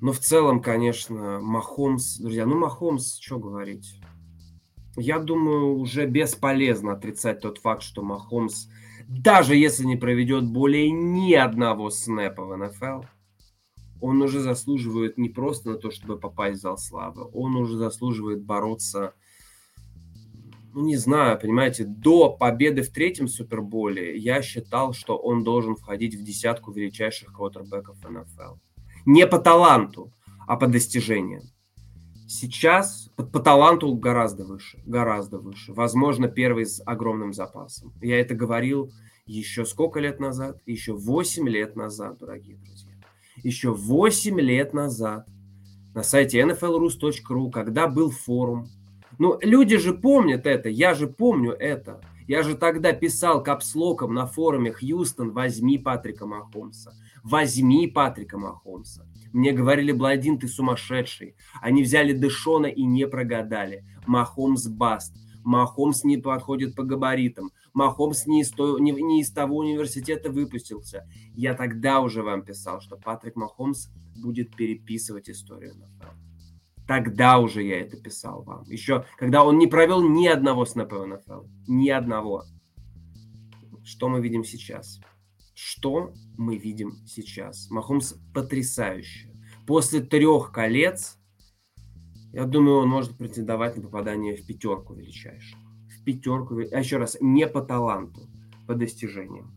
Но 0.02 0.12
в 0.12 0.20
целом, 0.20 0.62
конечно, 0.62 1.40
Махомс, 1.40 2.18
друзья, 2.18 2.46
ну 2.46 2.58
Махомс, 2.58 3.20
что 3.20 3.40
говорить. 3.40 4.02
Я 4.98 5.20
думаю, 5.20 5.78
уже 5.78 6.06
бесполезно 6.06 6.92
отрицать 6.92 7.40
тот 7.40 7.60
факт, 7.60 7.84
что 7.84 8.04
Махомс, 8.04 8.68
даже 9.08 9.56
если 9.56 9.86
не 9.86 9.96
проведет 9.96 10.46
более 10.46 10.92
ни 10.92 11.34
одного 11.34 11.90
снэпа 11.90 12.44
в 12.44 12.58
НФЛ, 12.58 13.08
он 14.02 14.22
уже 14.22 14.40
заслуживает 14.40 15.18
не 15.18 15.30
просто 15.30 15.72
на 15.72 15.78
то, 15.78 15.92
чтобы 15.92 16.18
попасть 16.18 16.60
в 16.60 16.62
зал 16.62 16.78
славы, 16.78 17.30
он 17.34 17.56
уже 17.56 17.78
заслуживает 17.78 18.44
бороться, 18.44 19.14
ну 20.74 20.84
не 20.86 20.98
знаю, 20.98 21.40
понимаете, 21.40 21.86
до 21.86 22.30
победы 22.32 22.82
в 22.82 22.90
третьем 22.90 23.28
Суперболе 23.28 24.18
я 24.18 24.42
считал, 24.42 24.94
что 24.94 25.18
он 25.18 25.44
должен 25.44 25.76
входить 25.76 26.16
в 26.16 26.24
десятку 26.24 26.72
величайших 26.72 27.34
квотербеков 27.34 27.98
НФЛ. 28.04 28.56
Не 29.06 29.28
по 29.28 29.40
таланту, 29.40 30.12
а 30.48 30.58
по 30.58 30.68
достижениям. 30.68 31.44
Сейчас 32.28 33.12
по, 33.16 33.24
по 33.24 33.40
таланту 33.40 33.94
гораздо 33.96 34.44
выше, 34.46 34.82
гораздо 34.86 35.38
выше. 35.38 35.74
Возможно, 35.74 36.28
первый 36.28 36.66
с 36.66 36.82
огромным 36.86 37.34
запасом. 37.34 37.94
Я 38.02 38.20
это 38.20 38.34
говорил 38.34 38.92
еще 39.26 39.66
сколько 39.66 40.00
лет 40.00 40.20
назад? 40.20 40.60
Еще 40.66 40.94
8 40.94 41.48
лет 41.48 41.76
назад, 41.76 42.18
дорогие 42.18 42.58
друзья. 42.58 42.83
Еще 43.42 43.72
8 43.72 44.40
лет 44.40 44.74
назад 44.74 45.28
на 45.94 46.04
сайте 46.04 46.42
nflrus.ru, 46.42 47.52
когда 47.52 47.88
был 47.88 48.10
форум. 48.12 48.68
Ну, 49.20 49.38
люди 49.42 49.78
же 49.78 49.94
помнят 49.94 50.46
это, 50.46 50.70
я 50.70 50.94
же 50.94 51.08
помню 51.08 51.52
это. 51.52 52.02
Я 52.28 52.42
же 52.42 52.56
тогда 52.56 52.94
писал 52.94 53.44
капслоком 53.44 54.14
на 54.14 54.26
форуме 54.26 54.72
«Хьюстон, 54.72 55.32
возьми 55.32 55.78
Патрика 55.78 56.26
Махомса». 56.26 56.94
Возьми 57.22 57.88
Патрика 57.88 58.38
Махомса. 58.38 59.06
Мне 59.34 59.52
говорили, 59.52 59.92
Бладин, 59.92 60.38
ты 60.38 60.48
сумасшедший. 60.48 61.36
Они 61.62 61.84
взяли 61.84 62.14
Дэшона 62.14 62.68
и 62.68 62.84
не 62.84 63.08
прогадали. 63.08 63.86
Махомс 64.06 64.68
баст. 64.68 65.16
Махомс 65.44 66.04
не 66.04 66.18
подходит 66.18 66.76
по 66.76 66.84
габаритам. 66.84 67.52
Махомс 67.74 68.28
не 68.28 68.42
из, 68.42 68.52
то, 68.52 68.78
не, 68.78 68.92
не 68.92 69.22
из 69.22 69.32
того 69.32 69.58
университета 69.58 70.32
выпустился. 70.32 71.08
Я 71.34 71.56
тогда 71.56 72.02
уже 72.02 72.22
вам 72.22 72.44
писал, 72.44 72.82
что 72.82 72.98
Патрик 72.98 73.36
Махомс 73.36 73.88
будет 74.16 74.56
переписывать 74.56 75.30
историю 75.30 75.76
НФЛ. 75.76 76.12
Тогда 76.88 77.40
уже 77.40 77.64
я 77.64 77.82
это 77.82 77.98
писал 77.98 78.44
вам. 78.44 78.64
Еще 78.70 79.06
когда 79.18 79.44
он 79.44 79.58
не 79.58 79.68
провел 79.68 80.08
ни 80.08 80.28
одного 80.28 80.66
снэпа 80.66 81.00
в 81.00 81.08
НФЛ. 81.08 81.48
Ни 81.68 81.90
одного. 81.90 82.44
Что 83.84 84.08
мы 84.08 84.22
видим 84.22 84.44
сейчас? 84.44 85.00
Что 85.56 86.14
мы 86.38 86.58
видим 86.58 86.94
сейчас? 87.08 87.70
Махомс 87.70 88.16
потрясающе. 88.34 89.32
После 89.66 90.02
трех 90.02 90.52
колец, 90.52 91.18
я 92.34 92.46
думаю, 92.46 92.80
он 92.80 92.90
может 92.90 93.18
претендовать 93.18 93.78
на 93.78 93.84
попадание 93.84 94.36
в 94.36 94.46
пятерку 94.46 94.94
величайших. 94.94 95.63
В 96.04 96.06
пятерку, 96.06 96.58
а 96.58 96.80
еще 96.80 96.98
раз, 96.98 97.16
не 97.22 97.48
по 97.48 97.62
таланту, 97.62 98.28
по 98.68 98.76
достижениям. 98.76 99.54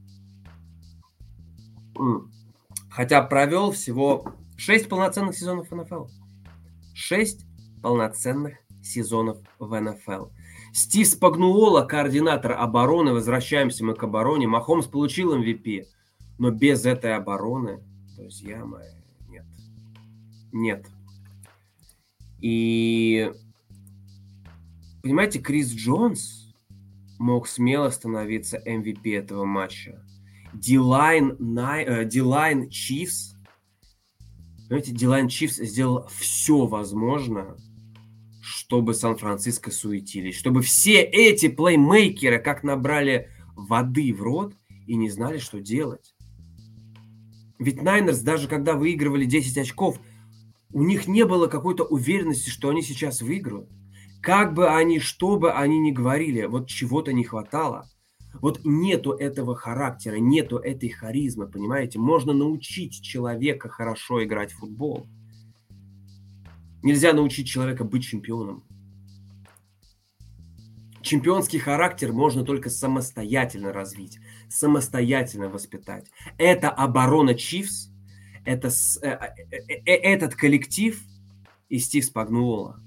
Хотя 2.89 3.21
провел 3.23 3.73
всего 3.73 4.33
6 4.57 4.89
полноценных 4.89 5.37
сезонов 5.37 5.73
НФЛ. 5.73 6.07
6 6.95 7.47
полноценных 7.83 8.59
сезонов 8.81 9.39
в 9.59 9.81
НФЛ. 9.81 10.27
Стив 10.73 11.07
Спагнуола, 11.09 11.83
координатор 11.83 12.53
обороны, 12.53 13.13
возвращаемся 13.13 13.85
мы 13.85 13.95
к 13.95 14.05
обороне. 14.05 14.47
Махомс 14.47 14.87
получил 14.87 15.37
MVP, 15.37 15.87
но 16.39 16.51
без 16.51 16.87
этой 16.87 17.17
обороны, 17.17 17.83
друзья 18.17 18.65
мои, 18.65 18.93
нет. 19.29 19.45
Нет. 20.53 20.87
И, 22.41 23.33
понимаете, 25.07 25.39
Крис 25.39 25.73
Джонс 25.73 26.53
мог 27.21 27.47
смело 27.47 27.91
становиться 27.91 28.61
MVP 28.67 29.17
этого 29.17 29.45
матча. 29.45 30.05
D-line, 30.53 31.37
D-line 32.09 32.69
Чифс, 32.71 33.37
понимаете, 34.69 34.93
D-line 34.93 35.29
Чифс 35.29 35.59
сделал 35.59 36.09
все 36.19 36.67
возможное, 36.67 37.57
чтобы 38.43 38.95
Сан-Франциско 38.95 39.71
суетились, 39.71 40.37
чтобы 40.37 40.63
все 40.63 41.03
эти 41.03 41.49
плеймейкеры 41.49 42.41
как 42.41 42.65
набрали 42.65 43.31
воды 43.55 44.13
в 44.13 44.23
рот 44.23 44.55
и 44.89 44.97
не 44.97 45.09
знали, 45.09 45.39
что 45.39 45.61
делать. 45.61 46.17
Ведь 47.61 47.81
Найнерс, 47.81 48.23
даже 48.23 48.49
когда 48.49 48.75
выигрывали 48.75 49.25
10 49.25 49.57
очков, 49.59 50.01
у 50.73 50.83
них 50.83 51.07
не 51.07 51.25
было 51.25 51.47
какой-то 51.47 51.85
уверенности, 51.85 52.51
что 52.51 52.71
они 52.71 52.83
сейчас 52.83 53.23
выиграют. 53.23 53.71
Как 54.27 54.55
бы 54.55 54.69
они, 54.69 54.99
что 54.99 55.37
бы 55.37 55.53
они 55.53 55.79
ни 55.79 55.93
говорили, 55.93 56.47
вот 56.47 56.67
чего-то 56.67 57.13
не 57.13 57.23
хватало. 57.23 57.89
Вот 58.43 58.63
нету 58.65 59.13
этого 59.13 59.55
характера, 59.55 60.17
нету 60.17 60.57
этой 60.57 60.89
харизмы, 60.89 61.47
понимаете? 61.47 62.01
Можно 62.01 62.33
научить 62.33 63.01
человека 63.01 63.69
хорошо 63.69 64.25
играть 64.25 64.51
в 64.51 64.57
футбол. 64.59 65.07
Нельзя 66.83 67.13
научить 67.13 67.47
человека 67.47 67.85
быть 67.85 68.03
чемпионом. 68.03 68.65
Чемпионский 71.03 71.61
характер 71.61 72.13
можно 72.13 72.43
только 72.43 72.69
самостоятельно 72.69 73.73
развить, 73.73 74.19
самостоятельно 74.49 75.49
воспитать. 75.49 76.11
Это 76.37 76.69
оборона 76.71 77.37
Чивс, 77.37 77.93
это, 78.45 78.73
э, 79.03 79.09
э, 79.09 79.83
э, 79.87 79.93
этот 79.93 80.35
коллектив 80.35 81.01
и 81.69 81.79
Стив 81.79 82.05
Спагнуола. 82.05 82.83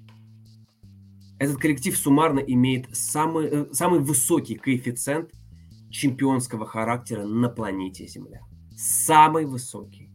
Этот 1.39 1.57
коллектив 1.57 1.97
суммарно 1.97 2.39
имеет 2.39 2.95
самый, 2.95 3.73
самый 3.73 3.99
высокий 4.01 4.55
коэффициент 4.55 5.31
чемпионского 5.89 6.65
характера 6.65 7.25
на 7.25 7.49
планете 7.49 8.05
Земля. 8.07 8.41
Самый 8.77 9.45
высокий. 9.45 10.11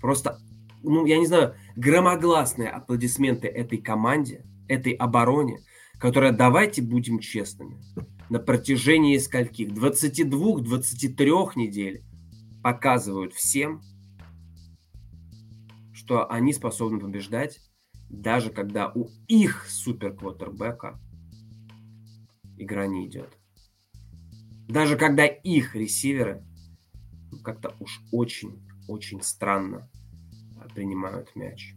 Просто, 0.00 0.38
ну, 0.82 1.06
я 1.06 1.18
не 1.18 1.26
знаю, 1.26 1.54
громогласные 1.76 2.70
аплодисменты 2.70 3.46
этой 3.46 3.78
команде, 3.78 4.44
этой 4.68 4.92
обороне– 4.92 5.60
которая, 6.00 6.32
давайте 6.32 6.80
будем 6.80 7.18
честными, 7.18 7.78
на 8.30 8.38
протяжении 8.38 9.18
скольких? 9.18 9.68
22-23 9.68 11.50
недель 11.56 12.02
показывают 12.62 13.34
всем, 13.34 13.82
что 15.92 16.28
они 16.30 16.54
способны 16.54 16.98
побеждать, 16.98 17.60
даже 18.10 18.50
когда 18.50 18.92
у 18.94 19.08
их 19.28 19.66
суперквотербека 19.68 21.00
игра 22.58 22.86
не 22.86 23.06
идет. 23.06 23.38
Даже 24.68 24.96
когда 24.96 25.26
их 25.26 25.74
ресиверы 25.74 26.44
как-то 27.42 27.74
уж 27.80 28.02
очень-очень 28.12 29.22
странно 29.22 29.90
принимают 30.74 31.34
мяч. 31.34 31.74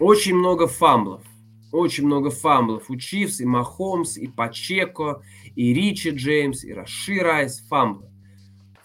Очень 0.00 0.36
много 0.36 0.66
фамблов– 0.66 1.22
очень 1.72 2.06
много 2.06 2.30
фамблов 2.30 2.90
у 2.90 2.96
Чифс, 2.96 3.40
и 3.40 3.44
Махомс, 3.44 4.16
и 4.16 4.28
Пачеко, 4.28 5.22
и 5.54 5.74
Ричи 5.74 6.10
Джеймс, 6.10 6.64
и 6.64 6.72
Раши 6.72 7.18
Райс. 7.20 7.60
Фамблы. 7.68 8.08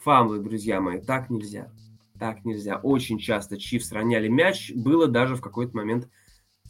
Фамблы, 0.04 0.40
друзья 0.40 0.82
мои, 0.82 1.00
так 1.00 1.30
нельзя. 1.30 1.72
Так 2.20 2.44
нельзя. 2.44 2.78
Очень 2.78 3.20
часто 3.20 3.58
Чифс 3.58 3.92
роняли 3.92 4.28
мяч. 4.28 4.72
Было 4.76 5.08
даже 5.08 5.36
в 5.36 5.42
какой-то 5.42 5.76
момент 5.78 6.10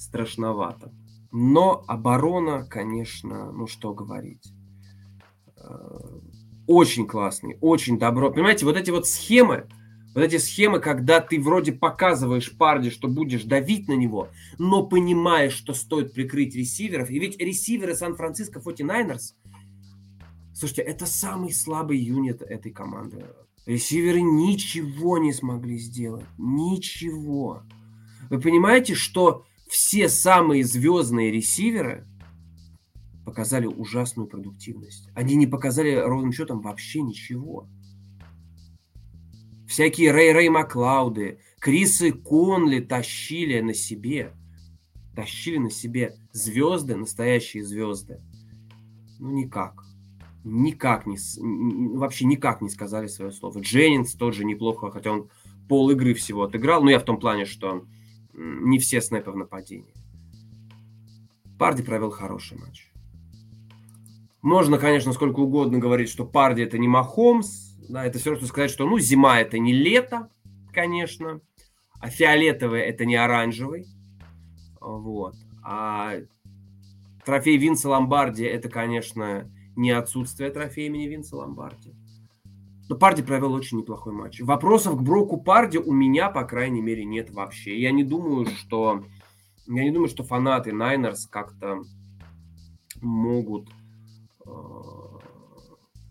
страшновато. 0.01 0.91
Но 1.31 1.83
оборона, 1.87 2.65
конечно, 2.65 3.51
ну 3.51 3.67
что 3.67 3.93
говорить. 3.93 4.51
Э, 5.57 6.19
очень 6.67 7.07
классный, 7.07 7.57
очень 7.61 7.99
бодро. 7.99 8.31
Понимаете, 8.31 8.65
вот 8.65 8.75
эти 8.75 8.89
вот 8.89 9.07
схемы, 9.07 9.67
вот 10.13 10.23
эти 10.23 10.37
схемы, 10.37 10.79
когда 10.79 11.21
ты 11.21 11.39
вроде 11.39 11.71
показываешь 11.71 12.57
Парди, 12.57 12.89
что 12.89 13.07
будешь 13.07 13.43
давить 13.43 13.87
на 13.87 13.93
него, 13.93 14.27
но 14.57 14.85
понимаешь, 14.85 15.53
что 15.53 15.73
стоит 15.73 16.13
прикрыть 16.13 16.55
ресиверов. 16.55 17.09
И 17.09 17.19
ведь 17.19 17.39
ресиверы 17.39 17.95
Сан-Франциско 17.95 18.59
49ers, 18.59 19.35
слушайте, 20.53 20.81
это 20.81 21.05
самый 21.05 21.53
слабый 21.53 21.99
юнит 21.99 22.41
этой 22.41 22.71
команды. 22.71 23.25
Ресиверы 23.65 24.21
ничего 24.21 25.19
не 25.19 25.31
смогли 25.31 25.77
сделать. 25.77 26.25
Ничего. 26.37 27.61
Вы 28.29 28.39
понимаете, 28.39 28.95
что 28.95 29.45
все 29.71 30.07
самые 30.09 30.63
звездные 30.63 31.31
ресиверы 31.31 32.05
показали 33.25 33.65
ужасную 33.65 34.27
продуктивность. 34.27 35.09
Они 35.15 35.35
не 35.35 35.47
показали 35.47 35.95
ровным 35.95 36.31
счетом 36.31 36.61
вообще 36.61 37.01
ничего 37.01 37.67
всякие 39.71 40.11
Рэй 40.11 40.33
Рэй 40.33 40.49
Маклауды, 40.49 41.39
Крисы 41.59 42.11
Конли 42.11 42.81
тащили 42.81 43.61
на 43.61 43.73
себе, 43.73 44.33
тащили 45.15 45.57
на 45.57 45.71
себе 45.71 46.17
звезды, 46.33 46.97
настоящие 46.97 47.63
звезды. 47.63 48.21
Ну, 49.19 49.31
никак. 49.31 49.85
Никак 50.43 51.05
не, 51.05 51.17
вообще 51.95 52.25
никак 52.25 52.61
не 52.61 52.69
сказали 52.69 53.07
свое 53.07 53.31
слово. 53.31 53.59
Дженнингс 53.59 54.15
тоже 54.15 54.43
неплохо, 54.43 54.91
хотя 54.91 55.11
он 55.13 55.29
пол 55.69 55.89
игры 55.91 56.15
всего 56.15 56.43
отыграл. 56.43 56.83
Но 56.83 56.89
я 56.89 56.99
в 56.99 57.05
том 57.05 57.17
плане, 57.17 57.45
что 57.45 57.85
не 58.41 58.79
все 58.79 59.01
снэпы 59.01 59.31
в 59.31 59.37
нападении. 59.37 59.93
Парди 61.59 61.83
провел 61.83 62.09
хороший 62.09 62.57
матч. 62.57 62.91
Можно, 64.41 64.79
конечно, 64.79 65.13
сколько 65.13 65.41
угодно 65.41 65.77
говорить, 65.77 66.09
что 66.09 66.25
Парди 66.25 66.63
это 66.63 66.79
не 66.79 66.87
Махомс, 66.87 67.75
да, 67.87 68.05
это 68.05 68.17
все 68.17 68.31
равно, 68.31 68.39
что 68.39 68.49
сказать, 68.49 68.71
что 68.71 68.87
ну, 68.87 68.97
зима 68.97 69.39
это 69.39 69.59
не 69.59 69.73
лето, 69.73 70.29
конечно, 70.73 71.41
а 71.99 72.09
фиолетовый 72.09 72.81
это 72.81 73.05
не 73.05 73.15
оранжевый. 73.15 73.85
Вот. 74.79 75.35
А 75.63 76.15
трофей 77.23 77.57
Винса 77.57 77.89
Ломбарди 77.89 78.43
это, 78.43 78.69
конечно, 78.69 79.47
не 79.75 79.91
отсутствие 79.91 80.49
трофея 80.49 80.87
имени 80.87 81.07
Винса 81.07 81.35
Ломбарди. 81.35 81.93
Но 82.91 82.97
Парди 82.97 83.23
провел 83.23 83.53
очень 83.53 83.77
неплохой 83.77 84.11
матч. 84.11 84.41
Вопросов 84.41 84.97
к 84.97 85.01
Броку 85.01 85.37
Парди 85.37 85.77
у 85.77 85.93
меня, 85.93 86.29
по 86.29 86.43
крайней 86.43 86.81
мере, 86.81 87.05
нет 87.05 87.29
вообще. 87.29 87.79
Я 87.79 87.93
не 87.93 88.03
думаю, 88.03 88.47
что 88.47 89.05
я 89.65 89.85
не 89.85 89.91
думаю, 89.91 90.09
что 90.09 90.25
фанаты 90.25 90.73
Найнерс 90.73 91.25
как-то 91.25 91.83
могут 92.99 93.69
э, 94.45 94.51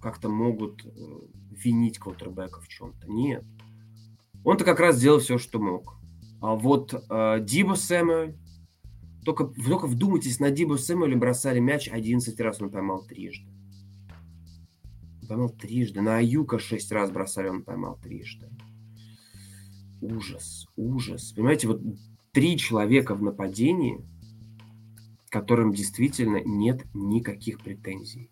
как-то 0.01 0.31
могут 0.31 0.83
э, 0.87 0.88
винить 1.51 1.99
квотербека 1.99 2.62
в 2.62 2.69
чем-то. 2.69 3.11
Нет. 3.11 3.45
Он-то 4.43 4.64
как 4.64 4.81
раз 4.81 4.97
сделал 4.97 5.19
все, 5.19 5.37
что 5.37 5.59
мог. 5.59 5.97
А 6.40 6.55
вот 6.55 6.95
э, 6.95 7.40
Дибо 7.43 7.75
Сэмюэль, 7.75 8.38
только, 9.27 9.45
только 9.45 9.87
вдумайтесь, 9.87 10.40
на 10.40 10.51
Дибо 10.51 10.77
Сэмюэле 10.77 11.16
бросали 11.16 11.59
мяч 11.59 11.90
11 11.90 12.40
раз, 12.40 12.62
он 12.62 12.71
поймал 12.71 13.05
трижды. 13.05 13.50
Поймал 15.31 15.51
трижды. 15.51 16.01
На 16.01 16.16
Аюка 16.16 16.59
6 16.59 16.90
раз 16.90 17.12
бросали, 17.12 17.47
он 17.47 17.62
поймал 17.62 17.97
трижды. 18.03 18.49
Ужас, 20.01 20.66
ужас. 20.75 21.31
Понимаете, 21.31 21.69
вот 21.69 21.81
три 22.33 22.59
человека 22.59 23.14
в 23.14 23.23
нападении, 23.23 24.05
которым 25.29 25.73
действительно 25.73 26.43
нет 26.45 26.85
никаких 26.95 27.61
претензий. 27.61 28.29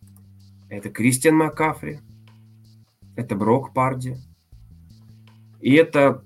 Это 0.69 0.91
Кристиан 0.91 1.37
Маккафри, 1.37 2.01
это 3.15 3.37
Брок 3.37 3.73
Парди. 3.73 4.17
И 5.61 5.75
это 5.75 6.25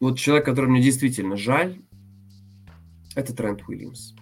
вот 0.00 0.18
человек, 0.18 0.44
который 0.44 0.68
мне 0.68 0.82
действительно 0.82 1.38
жаль, 1.38 1.80
это 3.14 3.34
Трент 3.34 3.66
Уильямс. 3.66 4.12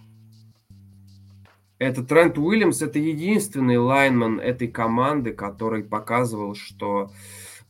Это 1.78 2.02
Трент 2.02 2.38
Уильямс, 2.38 2.80
это 2.80 2.98
единственный 2.98 3.76
лайнман 3.76 4.40
этой 4.40 4.68
команды, 4.68 5.32
который 5.32 5.84
показывал, 5.84 6.54
что, 6.54 7.10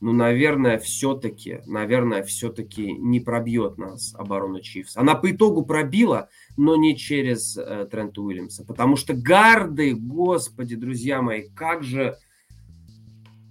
ну, 0.01 0.13
наверное, 0.13 0.79
все-таки, 0.79 1.61
наверное, 1.67 2.23
все-таки 2.23 2.93
не 2.93 3.19
пробьет 3.19 3.79
нас 3.79 4.15
оборона 4.17 4.61
Чифс. 4.61 4.97
Она 4.97 5.17
по 5.17 5.33
итогу 5.33 5.65
пробила, 5.65 6.29
но 6.57 6.77
не 6.77 6.97
через 6.97 7.57
э, 7.57 7.89
Трента 7.91 8.23
Уильямса. 8.23 8.65
Потому 8.65 8.95
что 8.95 9.13
гарды, 9.13 9.95
господи, 9.95 10.77
друзья 10.77 11.21
мои, 11.21 11.49
как 11.55 11.83
же 11.83 12.17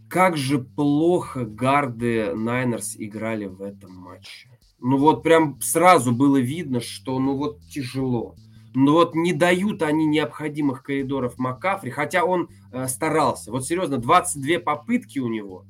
как 0.08 0.38
же 0.38 0.60
плохо 0.60 1.44
гарды 1.44 2.34
Найнерс 2.34 2.96
играли 2.98 3.48
в 3.48 3.62
этом 3.62 3.94
матче. 3.94 4.50
Ну 4.80 4.98
вот 4.98 5.24
прям 5.24 5.60
сразу 5.60 6.14
было 6.14 6.38
видно, 6.38 6.80
что 6.80 7.20
ну 7.20 7.36
вот 7.36 7.60
тяжело. 7.70 8.36
Ну 8.76 8.92
вот 8.92 9.16
не 9.16 9.32
дают 9.32 9.82
они 9.82 10.06
необходимых 10.06 10.84
коридоров 10.84 11.38
Макафри, 11.38 11.92
хотя 11.92 12.26
он 12.26 12.50
э, 12.74 12.88
старался. 12.88 13.52
Вот 13.52 13.66
серьезно, 13.66 13.98
22 13.98 14.60
попытки 14.60 15.18
у 15.20 15.30
него. 15.30 15.66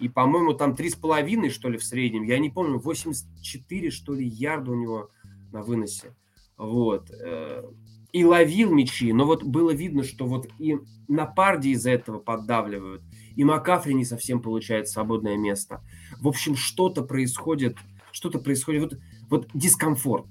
И, 0.00 0.08
по-моему, 0.08 0.54
там 0.54 0.72
3,5, 0.72 1.50
что 1.50 1.68
ли, 1.68 1.78
в 1.78 1.84
среднем. 1.84 2.24
Я 2.24 2.38
не 2.38 2.50
помню, 2.50 2.80
84, 2.80 3.90
что 3.90 4.14
ли, 4.14 4.26
ярда 4.26 4.72
у 4.72 4.74
него 4.74 5.10
на 5.52 5.62
выносе. 5.62 6.16
Вот. 6.56 7.10
Э, 7.10 7.70
и 8.12 8.24
ловил 8.24 8.74
мячи, 8.74 9.12
но 9.12 9.26
вот 9.26 9.44
было 9.44 9.70
видно, 9.70 10.02
что 10.02 10.26
вот 10.26 10.48
и 10.58 10.76
на 11.06 11.26
парде 11.26 11.70
из-за 11.70 11.90
этого 11.90 12.18
поддавливают, 12.18 13.02
и 13.36 13.44
Макафри 13.44 13.94
не 13.94 14.04
совсем 14.04 14.42
получает 14.42 14.88
свободное 14.88 15.36
место. 15.36 15.84
В 16.20 16.26
общем, 16.26 16.56
что-то 16.56 17.02
происходит, 17.02 17.76
что-то 18.10 18.40
происходит, 18.40 18.82
вот, 18.82 19.00
вот 19.28 19.48
дискомфорт, 19.54 20.26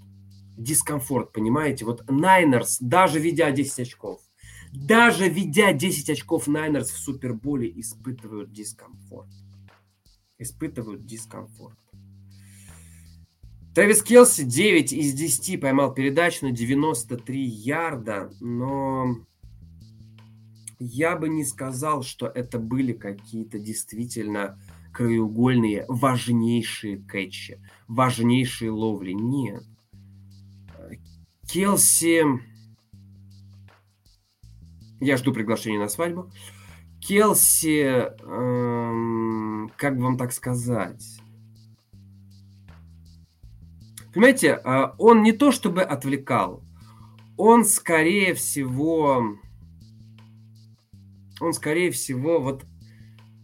дискомфорт, 0.59 1.31
понимаете? 1.31 1.85
Вот 1.85 2.09
Найнерс, 2.09 2.77
даже 2.79 3.19
ведя 3.19 3.51
10 3.51 3.79
очков, 3.79 4.21
даже 4.71 5.27
ведя 5.29 5.73
10 5.73 6.09
очков 6.11 6.47
Найнерс 6.47 6.91
в 6.91 6.97
Суперболе 6.97 7.71
испытывают 7.79 8.51
дискомфорт. 8.51 9.29
Испытывают 10.37 11.05
дискомфорт. 11.05 11.77
Трэвис 13.75 14.03
Келси 14.03 14.43
9 14.43 14.93
из 14.93 15.13
10 15.13 15.61
поймал 15.61 15.93
передач 15.93 16.41
на 16.41 16.51
93 16.51 17.41
ярда, 17.43 18.31
но 18.39 19.15
я 20.79 21.15
бы 21.15 21.29
не 21.29 21.45
сказал, 21.45 22.03
что 22.03 22.27
это 22.27 22.57
были 22.57 22.93
какие-то 22.93 23.59
действительно 23.59 24.59
краеугольные, 24.93 25.85
важнейшие 25.87 26.97
кэтчи, 26.97 27.61
важнейшие 27.87 28.71
ловли. 28.71 29.11
Нет. 29.11 29.63
Келси... 31.51 32.23
Я 35.01 35.17
жду 35.17 35.33
приглашения 35.33 35.79
на 35.79 35.87
свадьбу. 35.87 36.29
Келси, 36.99 37.83
эм, 38.21 39.71
как 39.77 39.95
бы 39.97 40.03
вам 40.03 40.17
так 40.17 40.33
сказать, 40.33 41.21
Понимаете, 44.13 44.53
а, 44.53 44.95
он 44.97 45.21
не 45.21 45.33
то 45.33 45.51
чтобы 45.51 45.83
отвлекал, 45.83 46.63
он 47.37 47.63
скорее 47.63 48.33
всего, 48.33 49.37
он 51.39 51.53
скорее 51.53 51.91
всего, 51.91 52.41
вот 52.41 52.65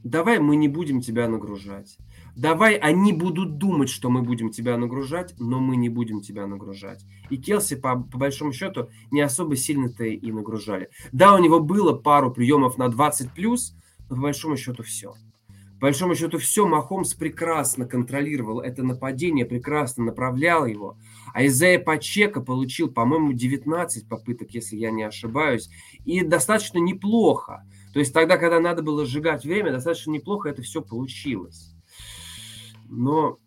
давай 0.03 0.39
мы 0.39 0.55
не 0.55 0.67
будем 0.67 1.01
тебя 1.01 1.27
нагружать. 1.27 1.97
Давай 2.35 2.75
они 2.75 3.13
будут 3.13 3.57
думать, 3.57 3.89
что 3.89 4.09
мы 4.09 4.21
будем 4.21 4.49
тебя 4.49 4.77
нагружать, 4.77 5.33
но 5.39 5.59
мы 5.59 5.77
не 5.77 5.87
будем 5.87 6.19
тебя 6.21 6.45
нагружать. 6.47 7.05
И 7.29 7.37
Келси, 7.37 7.77
по, 7.77 7.95
по 7.95 8.17
большому 8.17 8.51
счету, 8.51 8.89
не 9.09 9.21
особо 9.21 9.55
сильно-то 9.55 10.03
и 10.03 10.31
нагружали. 10.31 10.89
Да, 11.13 11.33
у 11.33 11.37
него 11.37 11.61
было 11.61 11.93
пару 11.93 12.31
приемов 12.31 12.77
на 12.77 12.87
20+, 12.87 13.29
но 14.09 14.15
по 14.15 14.21
большому 14.21 14.57
счету 14.57 14.83
все. 14.83 15.13
По 15.79 15.87
большому 15.87 16.15
счету 16.15 16.37
все, 16.37 16.65
Махомс 16.65 17.13
прекрасно 17.13 17.85
контролировал 17.85 18.59
это 18.59 18.83
нападение, 18.83 19.45
прекрасно 19.45 20.05
направлял 20.05 20.65
его. 20.65 20.97
А 21.33 21.45
Изея 21.45 21.79
Пачека 21.79 22.41
получил, 22.41 22.89
по-моему, 22.89 23.33
19 23.33 24.09
попыток, 24.09 24.51
если 24.51 24.77
я 24.77 24.91
не 24.91 25.03
ошибаюсь, 25.03 25.69
и 26.05 26.21
достаточно 26.21 26.79
неплохо. 26.79 27.65
То 27.93 27.99
есть 27.99 28.13
тогда, 28.13 28.37
когда 28.37 28.59
надо 28.59 28.83
было 28.83 29.05
сжигать 29.05 29.45
время, 29.45 29.71
достаточно 29.71 30.11
неплохо 30.11 30.49
это 30.49 30.61
все 30.61 30.81
получилось. 30.81 31.74
Но 32.89 33.39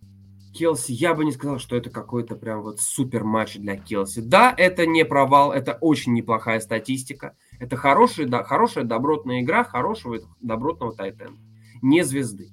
Келси, 0.55 0.93
я 0.93 1.15
бы 1.15 1.25
не 1.25 1.33
сказал, 1.33 1.59
что 1.59 1.77
это 1.77 1.91
какой-то 1.91 2.37
прям 2.37 2.63
вот 2.63 2.81
супер 2.81 3.25
матч 3.25 3.57
для 3.57 3.77
Келси. 3.77 4.21
Да, 4.21 4.55
это 4.57 4.87
не 4.87 5.05
провал, 5.05 5.53
это 5.53 5.79
очень 5.81 6.15
неплохая 6.15 6.61
статистика. 6.61 7.37
Это 7.61 7.77
хорошая, 7.77 8.27
да, 8.27 8.43
хорошая 8.45 8.85
добротная 8.85 9.43
игра 9.43 9.65
хорошего 9.65 10.19
добротного 10.41 10.95
тайтенда 10.95 11.39
не 11.83 12.05
звезды. 12.05 12.51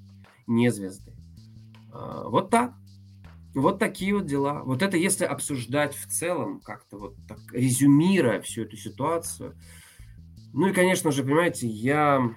Не 0.48 0.70
звезды. 0.72 1.14
А, 1.92 2.28
вот 2.28 2.50
так. 2.50 2.74
Вот 3.54 3.80
такие 3.80 4.14
вот 4.14 4.26
дела. 4.26 4.64
Вот 4.64 4.82
это 4.82 4.98
если 4.98 5.24
обсуждать 5.24 5.96
в 5.96 6.08
целом, 6.08 6.60
как-то 6.60 6.98
вот 6.98 7.16
так 7.28 7.40
резюмируя 7.54 8.42
всю 8.42 8.64
эту 8.64 8.76
ситуацию. 8.76 9.56
Ну 10.54 10.68
и, 10.68 10.74
конечно 10.74 11.12
же, 11.12 11.24
понимаете, 11.24 11.68
я, 11.68 12.36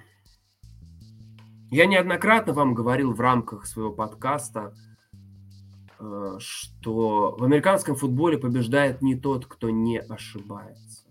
я 1.71 1.85
неоднократно 1.85 2.53
вам 2.53 2.73
говорил 2.73 3.13
в 3.13 3.19
рамках 3.19 3.65
своего 3.65 3.91
подкаста, 3.91 4.73
э, 5.99 6.35
что 6.39 7.35
в 7.37 7.43
американском 7.43 7.95
футболе 7.95 8.37
побеждает 8.37 9.01
не 9.01 9.15
тот, 9.15 9.45
кто 9.45 9.69
не 9.69 9.99
ошибается. 9.99 11.05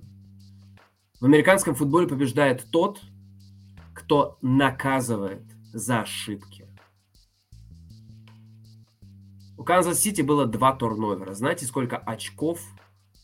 В 1.20 1.24
американском 1.24 1.74
футболе 1.74 2.06
побеждает 2.06 2.66
тот, 2.70 3.00
кто 3.94 4.38
наказывает 4.42 5.42
за 5.72 6.00
ошибки. 6.00 6.66
У 9.56 9.64
Канзас-Сити 9.64 10.22
было 10.22 10.46
два 10.46 10.72
турновера. 10.74 11.34
Знаете, 11.34 11.66
сколько 11.66 11.96
очков 11.96 12.60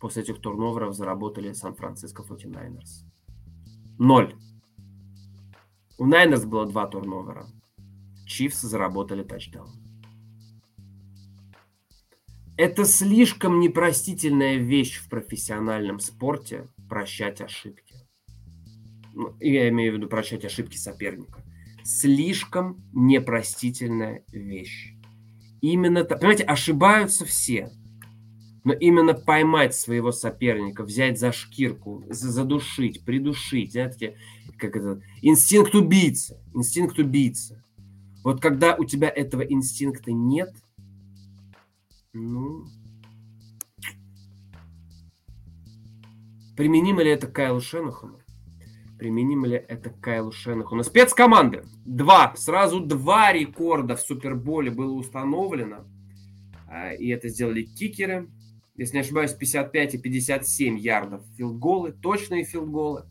после 0.00 0.24
этих 0.24 0.40
турноверов 0.40 0.94
заработали 0.94 1.52
Сан-Франциско 1.52 2.22
49ers? 2.22 3.06
Ноль. 3.98 4.34
У 5.98 6.06
Найнерс 6.06 6.44
было 6.44 6.66
два 6.66 6.86
турновера. 6.86 7.46
Чифс 8.26 8.60
заработали 8.60 9.22
тачдаун. 9.22 9.70
Это 12.56 12.84
слишком 12.84 13.60
непростительная 13.60 14.56
вещь 14.56 14.98
в 14.98 15.08
профессиональном 15.08 15.98
спорте 15.98 16.68
прощать 16.88 17.40
ошибки. 17.40 17.96
Ну, 19.12 19.36
я 19.40 19.68
имею 19.68 19.92
в 19.92 19.96
виду 19.96 20.08
прощать 20.08 20.44
ошибки 20.44 20.76
соперника 20.76 21.44
слишком 21.84 22.82
непростительная 22.92 24.24
вещь. 24.32 24.94
Именно, 25.60 26.04
понимаете, 26.04 26.44
ошибаются 26.44 27.24
все. 27.24 27.70
Но 28.64 28.72
именно 28.72 29.14
поймать 29.14 29.74
своего 29.74 30.10
соперника, 30.10 30.82
взять 30.82 31.18
за 31.18 31.32
шкирку, 31.32 32.02
задушить, 32.08 33.04
придушить, 33.04 33.72
знаете, 33.72 34.16
как 34.58 34.76
это, 34.76 35.02
инстинкт 35.20 35.74
убийцы, 35.74 36.38
инстинкт 36.54 36.98
убийцы. 36.98 37.62
Вот 38.24 38.40
когда 38.40 38.74
у 38.76 38.84
тебя 38.84 39.10
этого 39.10 39.42
инстинкта 39.42 40.12
нет, 40.12 40.50
ну, 42.14 42.64
применимо 46.56 47.02
ли 47.02 47.10
это 47.10 47.26
к 47.26 47.32
Кайлу 47.34 47.60
Шенухану? 47.60 48.18
Применимо 48.98 49.46
ли 49.46 49.56
это 49.56 49.90
к 49.90 50.00
Кайлу 50.00 50.32
Шенаху? 50.32 50.76
На 50.76 50.82
спецкоманды. 50.82 51.64
Два. 51.84 52.32
Сразу 52.36 52.80
два 52.80 53.32
рекорда 53.32 53.96
в 53.96 54.00
Суперболе 54.00 54.70
было 54.70 54.92
установлено. 54.92 55.84
А, 56.68 56.92
и 56.94 57.08
это 57.08 57.28
сделали 57.28 57.62
кикеры. 57.64 58.30
Если 58.76 58.96
не 58.96 59.00
ошибаюсь, 59.00 59.32
55 59.32 59.94
и 59.94 59.98
57 59.98 60.78
ярдов 60.78 61.22
филдголы. 61.36 61.92
Точные 61.92 62.44
филдголы. 62.44 63.04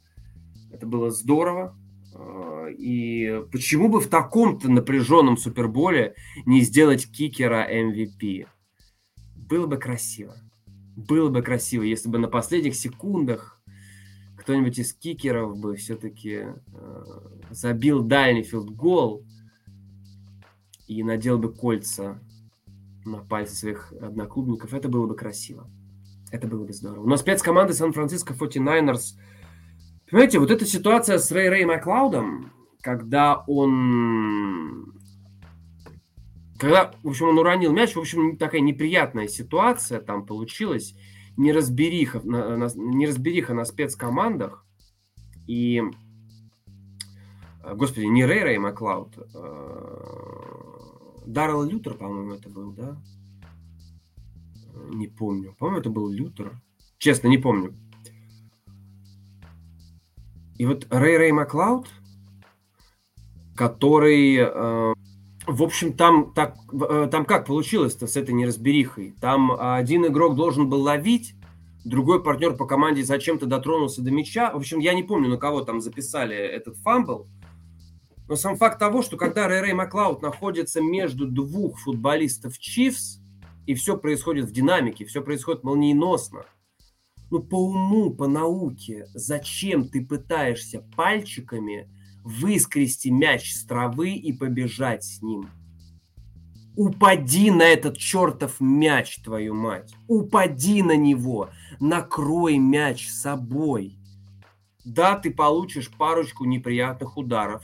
Это 0.72 0.86
было 0.86 1.10
здорово. 1.10 1.78
А, 2.14 2.68
и 2.68 3.44
почему 3.52 3.88
бы 3.88 4.02
в 4.02 4.08
таком-то 4.08 4.70
напряженном 4.70 5.38
Суперболе 5.38 6.16
не 6.46 6.62
сделать 6.62 7.10
кикера 7.10 7.68
MVP? 7.72 8.48
Было 9.36 9.68
бы 9.68 9.78
красиво. 9.78 10.36
Было 10.96 11.30
бы 11.30 11.42
красиво, 11.42 11.84
если 11.84 12.10
бы 12.10 12.20
на 12.20 12.28
последних 12.28 12.76
секундах 12.76 13.62
кто-нибудь 14.38 14.78
из 14.78 14.94
кикеров 14.94 15.58
бы 15.58 15.76
все-таки 15.78 16.48
э, 16.74 17.04
забил 17.50 18.04
дальний 18.04 18.44
филдгол 18.44 19.26
и 20.88 21.02
надел 21.02 21.40
бы 21.40 21.54
кольца 21.54 22.20
на 23.06 23.20
пальцы 23.20 23.56
своих 23.56 23.94
одноклубников, 24.02 24.74
это 24.74 24.90
было 24.90 25.08
бы 25.08 25.16
красиво. 25.16 25.70
Это 26.32 26.48
было 26.48 26.66
бы 26.66 26.74
здорово. 26.74 27.08
Но 27.08 27.18
спецкоманды 27.18 27.74
Сан-Франциско 27.74 28.34
49ers, 28.34 29.18
понимаете, 30.10 30.40
вот 30.40 30.52
эта 30.52 30.66
ситуация 30.66 31.20
с 31.20 31.32
Рэй 31.32 31.50
Рэй 31.50 31.66
Маклаудом, 31.66 32.52
когда 32.82 33.44
он 33.48 34.94
когда, 36.58 36.94
в 37.04 37.10
общем, 37.10 37.28
он 37.28 37.38
уронил 37.40 37.74
мяч, 37.74 37.94
в 37.94 38.00
общем, 38.00 38.38
такая 38.38 38.62
неприятная 38.62 39.28
ситуация 39.28 40.00
там 40.00 40.26
получилась 40.26 40.96
неразбериха 41.36 42.22
на, 42.24 42.56
на, 42.56 42.70
неразбериха 42.76 43.54
на 43.54 43.66
спецкомандах. 43.66 44.66
И, 45.46 45.82
э, 47.64 47.76
господи, 47.76 48.06
не 48.06 48.26
Рейра 48.26 48.54
и 48.54 48.58
Маклауд. 48.58 49.18
Э, 51.26 51.30
Даррел 51.30 51.64
Лютер, 51.64 51.96
по-моему, 51.96 52.34
это 52.34 52.50
был, 52.50 52.72
да? 52.72 52.98
Не 54.94 55.08
помню. 55.08 55.56
По-моему, 55.58 55.80
это 55.80 55.90
был 55.90 56.10
Лютер. 56.10 56.62
Честно, 56.98 57.28
не 57.28 57.38
помню. 57.38 57.74
И 60.58 60.66
вот 60.66 60.88
Рэй 60.90 61.18
Рэй 61.18 61.32
Маклауд, 61.32 61.88
который 63.56 64.38
э, 64.38 64.94
в 65.48 65.62
общем, 65.62 65.94
там, 65.94 66.34
так, 66.34 66.56
э, 66.72 67.08
там 67.12 67.26
как 67.26 67.46
получилось-то 67.46 68.08
с 68.08 68.16
этой 68.16 68.34
неразберихой? 68.34 69.16
Там 69.20 69.52
один 69.60 70.06
игрок 70.06 70.36
должен 70.36 70.70
был 70.70 70.82
ловить, 70.82 71.36
другой 71.84 72.24
партнер 72.24 72.56
по 72.56 72.66
команде 72.66 73.04
зачем-то 73.04 73.46
дотронулся 73.46 74.02
до 74.02 74.12
мяча. 74.12 74.52
В 74.54 74.58
общем, 74.58 74.80
я 74.80 74.94
не 74.94 75.04
помню, 75.04 75.30
на 75.30 75.38
кого 75.38 75.62
там 75.62 75.82
записали 75.82 76.36
этот 76.36 76.78
фамбл. 76.78 77.28
Но 78.28 78.36
сам 78.36 78.56
факт 78.56 78.80
того, 78.80 79.02
что 79.02 79.18
когда 79.18 79.48
Рэй 79.48 79.62
Рэй 79.62 79.74
Маклауд 79.74 80.22
находится 80.22 80.82
между 80.82 81.28
двух 81.28 81.80
футболистов 81.80 82.58
Чифс, 82.58 83.20
и 83.66 83.74
все 83.76 83.98
происходит 83.98 84.46
в 84.46 84.52
динамике, 84.52 85.06
все 85.06 85.22
происходит 85.22 85.64
молниеносно. 85.64 86.46
Ну, 87.30 87.42
по 87.42 87.56
уму, 87.56 88.12
по 88.12 88.28
науке, 88.28 89.08
зачем 89.14 89.88
ты 89.88 90.06
пытаешься 90.06 90.82
пальчиками 90.96 91.90
выскрести 92.24 93.10
мяч 93.10 93.54
с 93.54 93.66
травы 93.66 94.12
и 94.12 94.34
побежать 94.34 95.04
с 95.04 95.22
ним? 95.22 95.50
Упади 96.76 97.52
на 97.52 97.64
этот 97.64 97.98
чертов 97.98 98.60
мяч, 98.60 99.18
твою 99.22 99.54
мать. 99.54 99.94
Упади 100.08 100.82
на 100.82 100.96
него. 100.96 101.50
Накрой 101.80 102.58
мяч 102.58 103.10
собой. 103.10 103.98
Да, 104.84 105.16
ты 105.16 105.32
получишь 105.32 105.92
парочку 105.92 106.46
неприятных 106.46 107.16
ударов. 107.16 107.64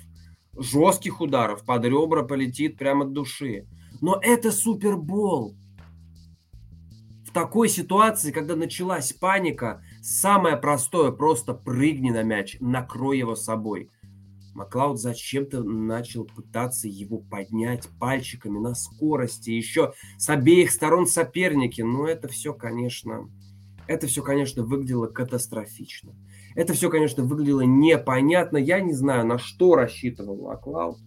Жестких 0.58 1.22
ударов. 1.22 1.66
Под 1.66 1.86
ребра 1.86 2.24
полетит 2.24 2.78
прямо 2.78 3.06
от 3.06 3.14
души. 3.14 3.68
Но 4.02 4.20
это 4.22 4.52
супербол. 4.52 5.56
В 7.26 7.32
такой 7.32 7.70
ситуации, 7.70 8.32
когда 8.32 8.56
началась 8.56 9.14
паника, 9.14 9.84
самое 10.02 10.58
простое 10.58 11.12
просто 11.12 11.54
прыгни 11.54 12.10
на 12.10 12.24
мяч, 12.24 12.58
накрой 12.60 13.20
его 13.20 13.36
собой– 13.36 13.92
Маклауд 14.60 15.00
зачем-то 15.00 15.64
начал 15.64 16.26
пытаться 16.26 16.90
его 16.90 17.20
поднять 17.20 17.88
пальчиками 17.98 18.60
на 18.60 18.76
скорости, 18.76 19.52
еще 19.52 19.94
с 20.18 20.30
обеих 20.30 20.72
сторон 20.72 21.08
соперники. 21.08 21.82
Но 21.82 22.06
это 22.06 22.28
все, 22.28 22.54
конечно, 22.54 23.30
это 23.88 24.08
все, 24.08 24.22
конечно, 24.22 24.64
выглядело 24.64 25.08
катастрофично. 25.08 26.14
Это 26.56 26.74
все, 26.74 26.90
конечно, 26.90 27.24
выглядело 27.24 27.62
непонятно. 27.62 28.58
Я 28.58 28.80
не 28.80 28.94
знаю, 28.94 29.26
на 29.26 29.38
что 29.38 29.76
рассчитывал 29.76 30.48
Маклауд, 30.48 30.98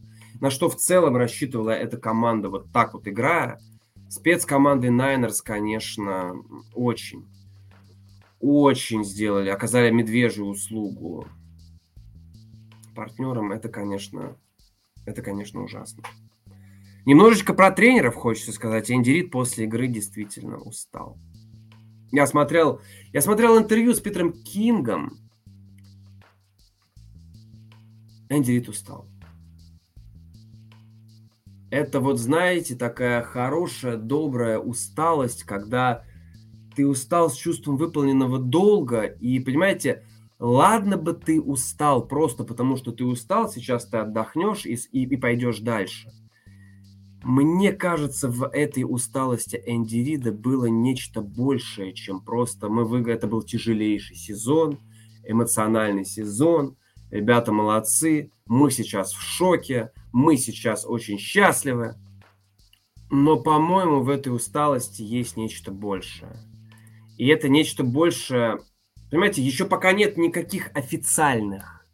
на 0.40 0.50
что 0.50 0.68
в 0.68 0.76
целом 0.76 1.16
рассчитывала 1.16 1.70
эта 1.70 1.96
команда 1.96 2.48
вот 2.48 2.72
так 2.72 2.94
вот 2.94 3.06
играя. 3.06 3.58
Спецкоманды 4.08 4.90
Найнерс, 4.90 5.40
конечно, 5.42 6.34
очень, 6.74 7.26
очень 8.40 9.04
сделали, 9.04 9.48
оказали 9.48 9.90
медвежью 9.90 10.46
услугу 10.46 11.26
партнерам, 12.94 13.52
это, 13.52 13.68
конечно, 13.68 14.36
это, 15.06 15.22
конечно, 15.22 15.62
ужасно. 15.62 16.02
Немножечко 17.04 17.52
про 17.52 17.72
тренеров 17.72 18.14
хочется 18.14 18.52
сказать. 18.52 18.90
Энди 18.90 19.22
после 19.22 19.64
игры 19.64 19.88
действительно 19.88 20.58
устал. 20.58 21.18
Я 22.12 22.26
смотрел, 22.26 22.80
я 23.12 23.22
смотрел 23.22 23.58
интервью 23.58 23.94
с 23.94 24.00
Питером 24.00 24.32
Кингом. 24.32 25.18
Энди 28.32 28.52
Рид 28.52 28.68
устал. 28.68 29.06
Это 31.70 32.00
вот, 32.00 32.18
знаете, 32.18 32.76
такая 32.76 33.22
хорошая, 33.22 33.96
добрая 33.96 34.58
усталость, 34.58 35.44
когда 35.44 36.04
ты 36.76 36.86
устал 36.86 37.30
с 37.30 37.34
чувством 37.34 37.76
выполненного 37.76 38.38
долга, 38.38 39.04
и, 39.04 39.38
понимаете, 39.40 40.02
Ладно 40.42 40.96
бы 40.96 41.12
ты 41.12 41.40
устал, 41.40 42.04
просто 42.04 42.42
потому 42.42 42.76
что 42.76 42.90
ты 42.90 43.04
устал, 43.04 43.48
сейчас 43.48 43.86
ты 43.86 43.98
отдохнешь 43.98 44.66
и, 44.66 44.74
и, 44.74 45.04
и 45.04 45.16
пойдешь 45.16 45.60
дальше. 45.60 46.10
Мне 47.22 47.72
кажется, 47.72 48.28
в 48.28 48.48
этой 48.48 48.82
усталости 48.82 49.62
Энди 49.64 49.98
Рида 49.98 50.32
было 50.32 50.64
нечто 50.64 51.20
большее, 51.20 51.94
чем 51.94 52.24
просто 52.24 52.68
мы 52.68 52.84
выиграли. 52.84 53.18
Это 53.18 53.28
был 53.28 53.42
тяжелейший 53.42 54.16
сезон, 54.16 54.80
эмоциональный 55.24 56.04
сезон. 56.04 56.76
Ребята 57.12 57.52
молодцы, 57.52 58.32
мы 58.46 58.72
сейчас 58.72 59.12
в 59.12 59.20
шоке, 59.22 59.92
мы 60.12 60.36
сейчас 60.36 60.84
очень 60.84 61.18
счастливы. 61.18 61.94
Но, 63.10 63.40
по-моему, 63.40 64.00
в 64.00 64.08
этой 64.08 64.34
усталости 64.34 65.02
есть 65.02 65.36
нечто 65.36 65.70
большее. 65.70 66.32
И 67.18 67.28
это 67.28 67.48
нечто 67.48 67.84
большее 67.84 68.58
Понимаете, 69.12 69.42
еще 69.42 69.66
пока 69.66 69.92
нет 69.92 70.16
никаких 70.16 70.70
официальных 70.72 71.84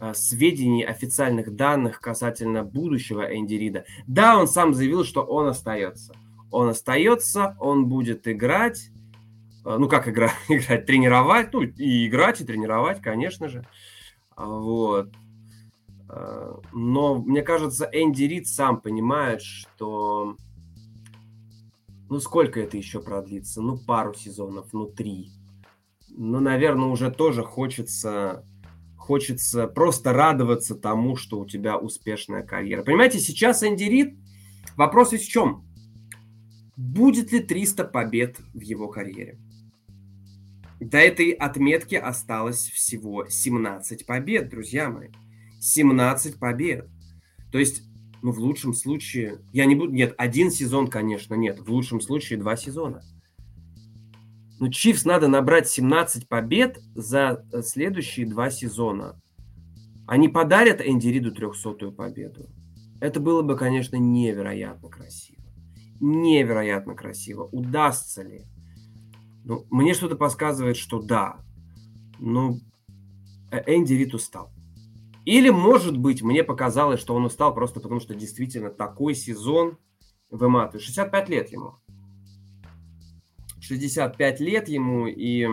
э, 0.00 0.14
сведений, 0.14 0.84
официальных 0.84 1.56
данных 1.56 2.00
касательно 2.00 2.62
будущего 2.62 3.22
Энди 3.22 3.54
Рида. 3.54 3.86
Да, 4.06 4.38
он 4.38 4.46
сам 4.46 4.72
заявил, 4.72 5.02
что 5.02 5.24
он 5.24 5.48
остается. 5.48 6.14
Он 6.52 6.68
остается, 6.68 7.56
он 7.58 7.88
будет 7.88 8.28
играть. 8.28 8.90
Э, 9.64 9.78
ну, 9.80 9.88
как 9.88 10.08
игра, 10.08 10.32
играть? 10.48 10.86
Тренировать. 10.86 11.52
Ну, 11.52 11.62
и 11.62 12.06
играть, 12.06 12.40
и 12.40 12.44
тренировать, 12.44 13.02
конечно 13.02 13.48
же. 13.48 13.66
Вот. 14.36 15.10
Но, 16.72 17.16
мне 17.16 17.42
кажется, 17.42 17.88
Энди 17.92 18.24
Рид 18.24 18.46
сам 18.46 18.80
понимает, 18.80 19.42
что... 19.42 20.36
Ну, 22.10 22.20
сколько 22.20 22.60
это 22.60 22.76
еще 22.76 23.00
продлится? 23.00 23.62
Ну, 23.62 23.78
пару 23.78 24.14
сезонов, 24.14 24.72
ну, 24.72 24.86
три 24.86 25.32
ну, 26.16 26.40
наверное, 26.40 26.88
уже 26.88 27.10
тоже 27.10 27.42
хочется, 27.42 28.44
хочется 28.96 29.66
просто 29.66 30.12
радоваться 30.12 30.74
тому, 30.74 31.16
что 31.16 31.40
у 31.40 31.46
тебя 31.46 31.76
успешная 31.76 32.42
карьера. 32.42 32.82
Понимаете, 32.82 33.18
сейчас 33.18 33.62
Энди 33.62 33.84
Рид, 33.84 34.14
вопрос 34.76 35.10
в 35.10 35.28
чем? 35.28 35.64
Будет 36.76 37.32
ли 37.32 37.40
300 37.40 37.84
побед 37.84 38.38
в 38.52 38.60
его 38.60 38.88
карьере? 38.88 39.38
До 40.84 40.98
этой 40.98 41.30
отметки 41.30 41.94
осталось 41.94 42.68
всего 42.68 43.24
17 43.26 44.04
побед, 44.04 44.50
друзья 44.50 44.90
мои. 44.90 45.08
17 45.58 46.38
побед. 46.38 46.90
То 47.50 47.58
есть, 47.58 47.84
ну, 48.20 48.32
в 48.32 48.38
лучшем 48.38 48.74
случае, 48.74 49.38
я 49.54 49.64
не 49.64 49.76
буду, 49.76 49.92
нет, 49.92 50.14
один 50.18 50.50
сезон, 50.50 50.88
конечно, 50.88 51.36
нет, 51.36 51.58
в 51.58 51.70
лучшем 51.70 52.02
случае 52.02 52.38
два 52.38 52.56
сезона. 52.56 53.00
Ну, 54.60 54.68
Чивс 54.68 55.06
надо 55.06 55.26
набрать 55.26 55.70
17 55.70 56.28
побед 56.28 56.78
за 56.94 57.42
э, 57.50 57.62
следующие 57.62 58.26
два 58.26 58.50
сезона. 58.50 59.18
Они 60.06 60.28
подарят 60.28 60.82
Энди 60.82 61.08
Риду 61.08 61.32
300-ю 61.32 61.92
победу. 61.92 62.50
Это 63.00 63.20
было 63.20 63.40
бы, 63.40 63.56
конечно, 63.56 63.96
невероятно 63.96 64.90
красиво. 64.90 65.42
Невероятно 65.98 66.94
красиво. 66.94 67.44
Удастся 67.44 68.22
ли? 68.22 68.44
Ну, 69.44 69.66
мне 69.70 69.92
что-то 69.92 70.16
подсказывает, 70.16 70.76
что 70.76 71.00
да. 71.00 71.38
Но 72.18 72.56
э, 73.50 73.62
Энди 73.66 73.92
Рид 73.92 74.14
устал. 74.14 74.50
Или, 75.26 75.50
может 75.50 75.98
быть, 75.98 76.22
мне 76.22 76.42
показалось, 76.42 77.00
что 77.00 77.14
он 77.14 77.24
устал 77.24 77.54
просто 77.54 77.80
потому, 77.80 78.00
что 78.00 78.14
действительно 78.14 78.70
такой 78.70 79.14
сезон 79.14 79.78
выматывает. 80.30 80.82
65 80.82 81.28
лет 81.28 81.52
ему. 81.52 81.74
65 83.60 84.40
лет 84.40 84.68
ему, 84.68 85.06
и 85.06 85.46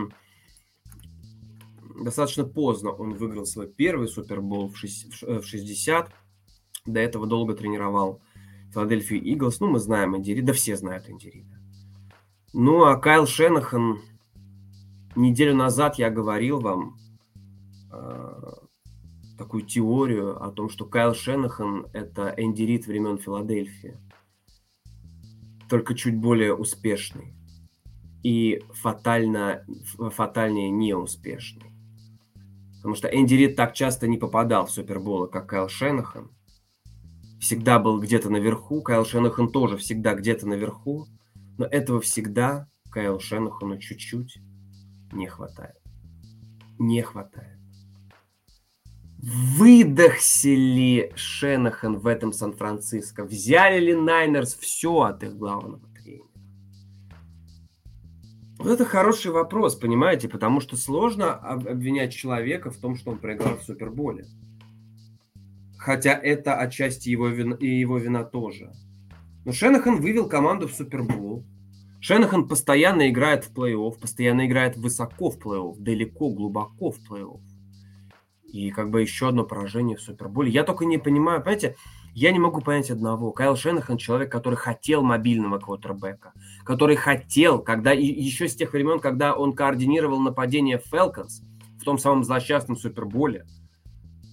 достаточно 2.04 2.44
поздно 2.46 2.92
он 2.92 3.14
выиграл 3.14 3.46
свой 3.46 3.68
первый 3.68 4.08
Супербол 4.08 4.70
в 4.70 4.78
60. 4.78 6.08
Э, 6.08 6.12
До 6.86 7.00
этого 7.00 7.28
долго 7.28 7.54
тренировал 7.54 8.22
Филадельфию 8.74 9.22
Иглс. 9.22 9.60
Ну, 9.60 9.68
мы 9.68 9.80
знаем 9.80 10.18
Эндири, 10.18 10.42
да 10.42 10.54
все 10.54 10.76
знают 10.76 11.10
Эндирида. 11.10 11.61
Ну, 12.54 12.84
а 12.84 12.98
Кайл 12.98 13.28
Шенахан, 13.28 14.02
неделю 15.16 15.56
назад 15.56 15.96
я 15.96 16.10
говорил 16.10 16.60
вам 16.60 16.98
э, 17.94 18.52
такую 19.38 19.64
теорию 19.64 20.44
о 20.44 20.52
том, 20.52 20.70
что 20.70 20.86
Кайл 20.86 21.14
Шенахан– 21.14 21.88
это 21.94 22.34
Энди 22.36 22.64
Рид 22.64 22.88
времен 22.88 23.20
Филадельфии, 23.20 23.98
только 25.70 25.96
чуть 25.96 26.18
более 26.18 26.54
успешный 26.54 27.34
и 28.22 28.62
фатально, 28.74 29.66
фатальнее 29.98 30.72
неуспешный. 30.72 31.72
Потому 32.76 32.96
что 32.96 33.08
Энди 33.08 33.36
Рид 33.36 33.56
так 33.56 33.74
часто 33.74 34.10
не 34.10 34.18
попадал 34.18 34.66
в 34.66 34.72
Суперболы, 34.72 35.30
как 35.30 35.48
Кайл 35.48 35.70
Шенахан. 35.70 36.30
Всегда 37.40 37.80
был 37.80 38.02
где-то 38.02 38.30
наверху. 38.30 38.82
Кайл 38.82 39.06
Шенахан 39.06 39.50
тоже 39.54 39.78
всегда 39.78 40.16
где-то 40.16 40.50
наверху. 40.50 41.08
Но 41.62 41.68
этого 41.68 42.02
всегда 42.02 42.68
Кайл 42.90 43.20
Шенахану 43.20 43.78
чуть-чуть 43.78 44.40
не 45.12 45.28
хватает. 45.28 45.76
Не 46.80 47.04
хватает. 47.04 47.60
Выдохся 49.20 50.50
ли 50.50 51.12
Шенахан 51.14 52.00
в 52.00 52.08
этом 52.08 52.34
Сан-Франциско? 52.34 53.26
Взяли 53.26 53.80
ли 53.80 53.94
Найнерс 53.94 54.56
все 54.56 55.02
от 55.02 55.22
их 55.22 55.38
главного? 55.38 55.88
Вот 58.58 58.68
это 58.68 58.84
хороший 58.84 59.30
вопрос, 59.30 59.76
понимаете, 59.76 60.30
потому 60.30 60.62
что 60.62 60.78
сложно 60.78 61.36
обвинять 61.36 62.12
человека 62.12 62.72
в 62.72 62.78
том, 62.78 62.96
что 62.96 63.12
он 63.12 63.20
проиграл 63.20 63.58
в 63.58 63.64
Суперболе. 63.64 64.26
Хотя 65.78 66.14
это 66.14 66.56
отчасти 66.56 67.10
его 67.10 67.28
вина, 67.28 67.56
и 67.56 67.68
его 67.68 68.00
вина 68.00 68.24
тоже. 68.24 68.74
Но 69.44 69.52
Шенахан 69.52 70.00
вывел 70.00 70.28
команду 70.28 70.68
в 70.68 70.74
Супербол. 70.74 71.44
Шенахан 72.00 72.48
постоянно 72.48 73.10
играет 73.10 73.46
в 73.46 73.54
плей-офф, 73.54 74.00
постоянно 74.00 74.46
играет 74.46 74.78
высоко 74.78 75.30
в 75.30 75.40
плей-офф, 75.40 75.76
далеко, 75.80 76.30
глубоко 76.30 76.92
в 76.92 76.98
плей-офф. 77.10 77.40
И 78.52 78.70
как 78.72 78.90
бы 78.90 79.02
еще 79.02 79.30
одно 79.30 79.44
поражение 79.44 79.98
в 79.98 80.02
Суперболе. 80.02 80.52
Я 80.52 80.64
только 80.64 80.86
не 80.86 80.98
понимаю, 80.98 81.42
понимаете, 81.42 81.76
я 82.14 82.32
не 82.32 82.40
могу 82.40 82.62
понять 82.62 82.92
одного. 82.92 83.32
Кайл 83.32 83.56
Шенахан 83.56 83.98
человек, 83.98 84.32
который 84.32 84.56
хотел 84.56 85.02
мобильного 85.02 85.60
квотербека, 85.60 86.34
который 86.66 86.96
хотел, 86.96 87.60
когда 87.60 87.92
еще 87.94 88.48
с 88.48 88.56
тех 88.56 88.74
времен, 88.74 89.00
когда 89.00 89.34
он 89.34 89.54
координировал 89.54 90.20
нападение 90.20 90.82
Falcons 90.92 91.44
в 91.80 91.84
том 91.84 91.98
самом 91.98 92.24
злосчастном 92.24 92.76
Суперболе, 92.78 93.46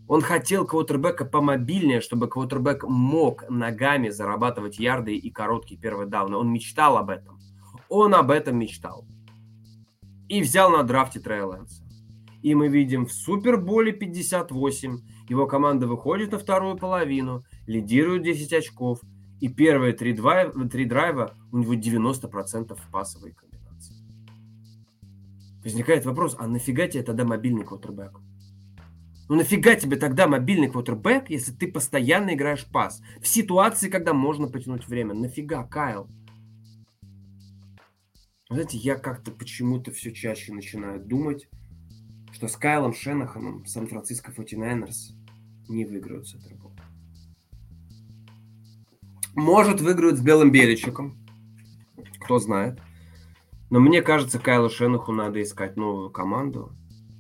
он 0.08 0.22
хотел 0.22 0.66
квотербека 0.66 1.24
помобильнее, 1.24 2.00
чтобы 2.00 2.28
квотербек 2.28 2.84
мог 2.84 3.48
ногами 3.48 4.08
зарабатывать 4.08 4.78
ярды 4.78 5.14
и 5.14 5.30
короткие 5.30 5.78
первые 5.78 6.08
дауны. 6.08 6.36
Он 6.36 6.50
мечтал 6.50 6.96
об 6.96 7.10
этом. 7.10 7.38
Он 7.88 8.14
об 8.14 8.30
этом 8.30 8.58
мечтал. 8.58 9.06
И 10.28 10.40
взял 10.40 10.70
на 10.70 10.82
драфте 10.82 11.20
Трея 11.20 11.44
Лэнса. 11.44 11.84
И 12.42 12.54
мы 12.54 12.68
видим 12.68 13.06
в 13.06 13.12
Суперболе 13.12 13.92
58 13.92 14.98
его 15.28 15.46
команда 15.46 15.86
выходит 15.86 16.32
на 16.32 16.38
вторую 16.38 16.76
половину, 16.76 17.44
лидирует 17.66 18.22
10 18.22 18.52
очков, 18.54 19.00
и 19.40 19.48
первые 19.48 19.92
три 19.92 20.14
драйва, 20.14 20.68
три 20.68 20.84
драйва 20.84 21.34
у 21.52 21.58
него 21.58 21.74
90% 21.74 22.74
в 22.74 22.90
пасовой 22.90 23.32
комбинации. 23.32 23.94
Возникает 25.62 26.06
вопрос, 26.06 26.34
а 26.38 26.46
нафига 26.46 26.88
тебе 26.88 27.02
тогда 27.02 27.24
мобильный 27.24 27.64
квотербек? 27.64 28.18
Ну 29.28 29.36
нафига 29.36 29.74
тебе 29.74 29.96
тогда 29.96 30.26
мобильный 30.26 30.70
квотербек, 30.70 31.28
если 31.28 31.52
ты 31.52 31.70
постоянно 31.70 32.34
играешь 32.34 32.66
пас? 32.66 33.02
В 33.20 33.28
ситуации, 33.28 33.90
когда 33.90 34.14
можно 34.14 34.48
потянуть 34.48 34.88
время. 34.88 35.12
Нафига, 35.14 35.64
Кайл? 35.64 36.08
Знаете, 38.48 38.78
я 38.78 38.94
как-то 38.96 39.30
почему-то 39.30 39.92
все 39.92 40.12
чаще 40.12 40.54
начинаю 40.54 41.04
думать, 41.04 41.48
что 42.32 42.48
с 42.48 42.56
Кайлом 42.56 42.94
Шенаханом 42.94 43.66
Сан-Франциско 43.66 44.32
49 44.32 45.12
не 45.68 45.84
выиграют 45.84 46.26
Супербол. 46.26 46.72
Может, 49.34 49.82
выиграют 49.82 50.16
с 50.16 50.22
Белым 50.22 50.50
Беличиком. 50.50 51.18
Кто 52.20 52.38
знает. 52.38 52.80
Но 53.68 53.80
мне 53.80 54.00
кажется, 54.00 54.38
Кайлу 54.38 54.70
Шенаху 54.70 55.12
надо 55.12 55.42
искать 55.42 55.76
новую 55.76 56.10
команду 56.10 56.72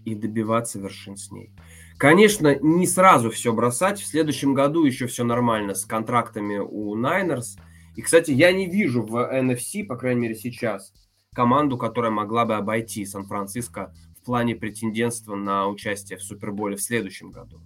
и 0.06 0.14
добиваться 0.14 0.80
вершин 0.80 1.18
с 1.18 1.30
ней. 1.30 1.52
Конечно, 1.98 2.58
не 2.60 2.86
сразу 2.86 3.30
все 3.30 3.52
бросать. 3.52 4.00
В 4.00 4.06
следующем 4.06 4.54
году 4.54 4.84
еще 4.84 5.06
все 5.06 5.24
нормально 5.24 5.74
с 5.74 5.84
контрактами 5.84 6.58
у 6.58 6.94
Найнерс. 6.94 7.56
И, 7.96 8.02
кстати, 8.02 8.30
я 8.30 8.52
не 8.52 8.66
вижу 8.66 9.02
в 9.02 9.16
NFC, 9.16 9.84
по 9.84 9.96
крайней 9.96 10.22
мере 10.22 10.34
сейчас, 10.36 10.92
команду, 11.34 11.76
которая 11.76 12.12
могла 12.12 12.44
бы 12.44 12.54
обойти 12.54 13.04
Сан-Франциско 13.04 13.92
в 14.20 14.24
плане 14.24 14.54
претендентства 14.54 15.34
на 15.34 15.66
участие 15.66 16.18
в 16.18 16.22
Суперболе 16.22 16.76
в 16.76 16.82
следующем 16.82 17.30
году 17.30 17.60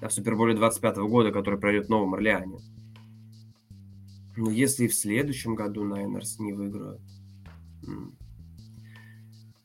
в 0.00 0.10
Суперболе 0.10 0.54
25 0.54 0.96
года, 0.98 1.32
который 1.32 1.58
пройдет 1.58 1.86
в 1.86 1.90
Новом 1.90 2.14
Орлеане. 2.14 2.58
Но 4.36 4.50
если 4.50 4.84
и 4.84 4.88
в 4.88 4.94
следующем 4.94 5.54
году 5.54 5.84
Найнерс 5.84 6.38
не 6.38 6.52
выиграют, 6.52 7.00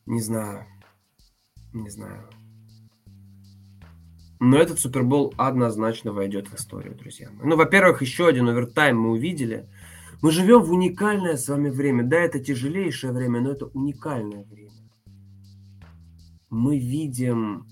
не 0.06 0.20
знаю, 0.20 0.66
не 1.72 1.90
знаю. 1.90 2.28
Но 4.44 4.56
этот 4.56 4.80
Супербол 4.80 5.32
однозначно 5.36 6.12
войдет 6.12 6.48
в 6.48 6.56
историю, 6.56 6.96
друзья. 6.96 7.30
Ну, 7.44 7.54
во-первых, 7.56 8.02
еще 8.02 8.26
один 8.26 8.48
овертайм 8.48 8.98
мы 8.98 9.12
увидели. 9.12 9.68
Мы 10.20 10.32
живем 10.32 10.62
в 10.62 10.72
уникальное 10.72 11.36
с 11.36 11.48
вами 11.48 11.70
время. 11.70 12.02
Да, 12.02 12.18
это 12.18 12.40
тяжелейшее 12.40 13.12
время, 13.12 13.40
но 13.40 13.52
это 13.52 13.66
уникальное 13.66 14.42
время. 14.42 14.72
Мы 16.50 16.76
видим 16.76 17.68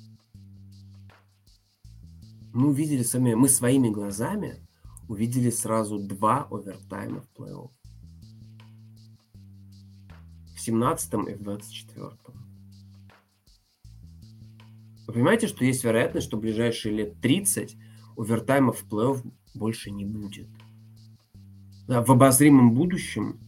мы 2.53 2.69
увидели 2.69 3.03
сами, 3.03 3.35
мы 3.35 3.49
своими 3.49 3.89
глазами 3.89 4.65
увидели 5.09 5.51
сразу 5.51 5.99
два 5.99 6.47
овертайма 6.53 7.23
в 7.23 7.41
плей-офф. 7.41 7.71
В 10.55 10.61
17 10.61 11.15
и 11.31 11.35
в 11.35 11.43
24. 11.43 12.11
Вы 15.11 15.14
понимаете, 15.14 15.49
что 15.49 15.64
есть 15.64 15.83
вероятность, 15.83 16.29
что 16.29 16.37
в 16.37 16.40
ближайшие 16.40 16.94
лет 16.94 17.20
30 17.20 17.77
овертаймов 18.16 18.79
в 18.79 18.87
плей-офф 18.87 19.29
больше 19.57 19.90
не 19.90 20.05
будет. 20.05 20.46
Да, 21.88 22.05
в 22.05 22.12
обозримом 22.12 22.75
будущем 22.75 23.40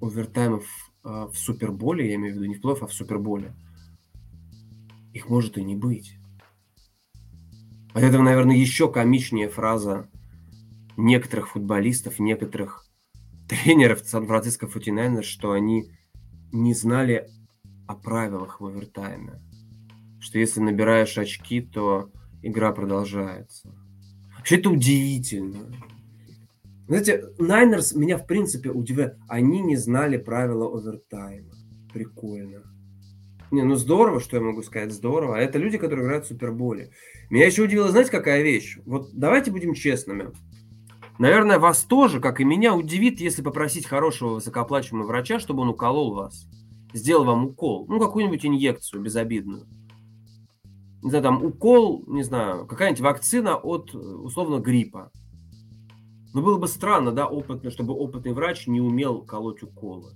овертаймов 0.00 0.64
э, 1.04 1.28
в 1.30 1.36
Суперболе, 1.36 2.08
я 2.08 2.14
имею 2.14 2.32
в 2.32 2.36
виду 2.38 2.46
не 2.46 2.54
в 2.54 2.64
плей-офф, 2.64 2.78
а 2.80 2.86
в 2.86 2.94
Суперболе, 2.94 3.54
их 5.12 5.28
может 5.28 5.58
и 5.58 5.62
не 5.62 5.76
быть. 5.76 6.16
От 7.92 8.02
этого, 8.02 8.22
наверное, 8.22 8.56
еще 8.56 8.90
комичнее 8.90 9.50
фраза 9.50 10.08
некоторых 10.96 11.50
футболистов, 11.50 12.18
некоторых 12.18 12.86
тренеров 13.46 14.00
Сан-Франциско 14.06 14.68
49 14.68 15.22
что 15.22 15.52
они 15.52 15.92
не 16.50 16.72
знали 16.72 17.28
о 17.86 17.94
правилах 17.94 18.62
в 18.62 18.64
овертайме. 18.64 19.38
Что 20.20 20.38
если 20.38 20.60
набираешь 20.60 21.18
очки, 21.18 21.60
то 21.60 22.10
игра 22.42 22.72
продолжается. 22.72 23.74
Вообще 24.36 24.56
это 24.56 24.70
удивительно. 24.70 25.72
Знаете, 26.86 27.24
Найнерс 27.38 27.94
меня 27.94 28.18
в 28.18 28.26
принципе 28.26 28.70
удивляет. 28.70 29.16
Они 29.28 29.60
не 29.60 29.76
знали 29.76 30.16
правила 30.16 30.66
овертайма. 30.66 31.52
Прикольно. 31.92 32.62
Не, 33.50 33.62
ну 33.64 33.74
здорово, 33.74 34.20
что 34.20 34.36
я 34.36 34.42
могу 34.42 34.62
сказать, 34.62 34.92
здорово. 34.92 35.36
А 35.36 35.40
это 35.40 35.58
люди, 35.58 35.78
которые 35.78 36.06
играют 36.06 36.24
в 36.24 36.28
Суперболе. 36.28 36.90
Меня 37.30 37.46
еще 37.46 37.64
удивило, 37.64 37.88
знаете, 37.88 38.10
какая 38.10 38.42
вещь? 38.42 38.78
Вот 38.86 39.10
давайте 39.12 39.50
будем 39.50 39.74
честными. 39.74 40.32
Наверное, 41.18 41.58
вас 41.58 41.82
тоже, 41.82 42.20
как 42.20 42.40
и 42.40 42.44
меня, 42.44 42.74
удивит, 42.74 43.20
если 43.20 43.42
попросить 43.42 43.86
хорошего 43.86 44.34
высокооплачиваемого 44.34 45.08
врача, 45.08 45.38
чтобы 45.38 45.62
он 45.62 45.68
уколол 45.68 46.14
вас. 46.14 46.46
Сделал 46.92 47.24
вам 47.24 47.46
укол. 47.46 47.86
Ну, 47.88 48.00
какую-нибудь 48.00 48.46
инъекцию 48.46 49.02
безобидную. 49.02 49.66
Не 51.02 51.10
знаю, 51.10 51.22
там 51.24 51.44
укол, 51.44 52.04
не 52.06 52.22
знаю, 52.22 52.66
какая-нибудь 52.66 53.00
вакцина 53.00 53.56
от, 53.56 53.94
условно, 53.94 54.60
гриппа. 54.60 55.10
Но 56.34 56.42
было 56.42 56.58
бы 56.58 56.68
странно, 56.68 57.10
да, 57.10 57.26
опытно, 57.26 57.70
чтобы 57.70 57.94
опытный 57.94 58.32
врач 58.32 58.66
не 58.66 58.80
умел 58.80 59.22
колоть 59.22 59.62
уколы. 59.62 60.12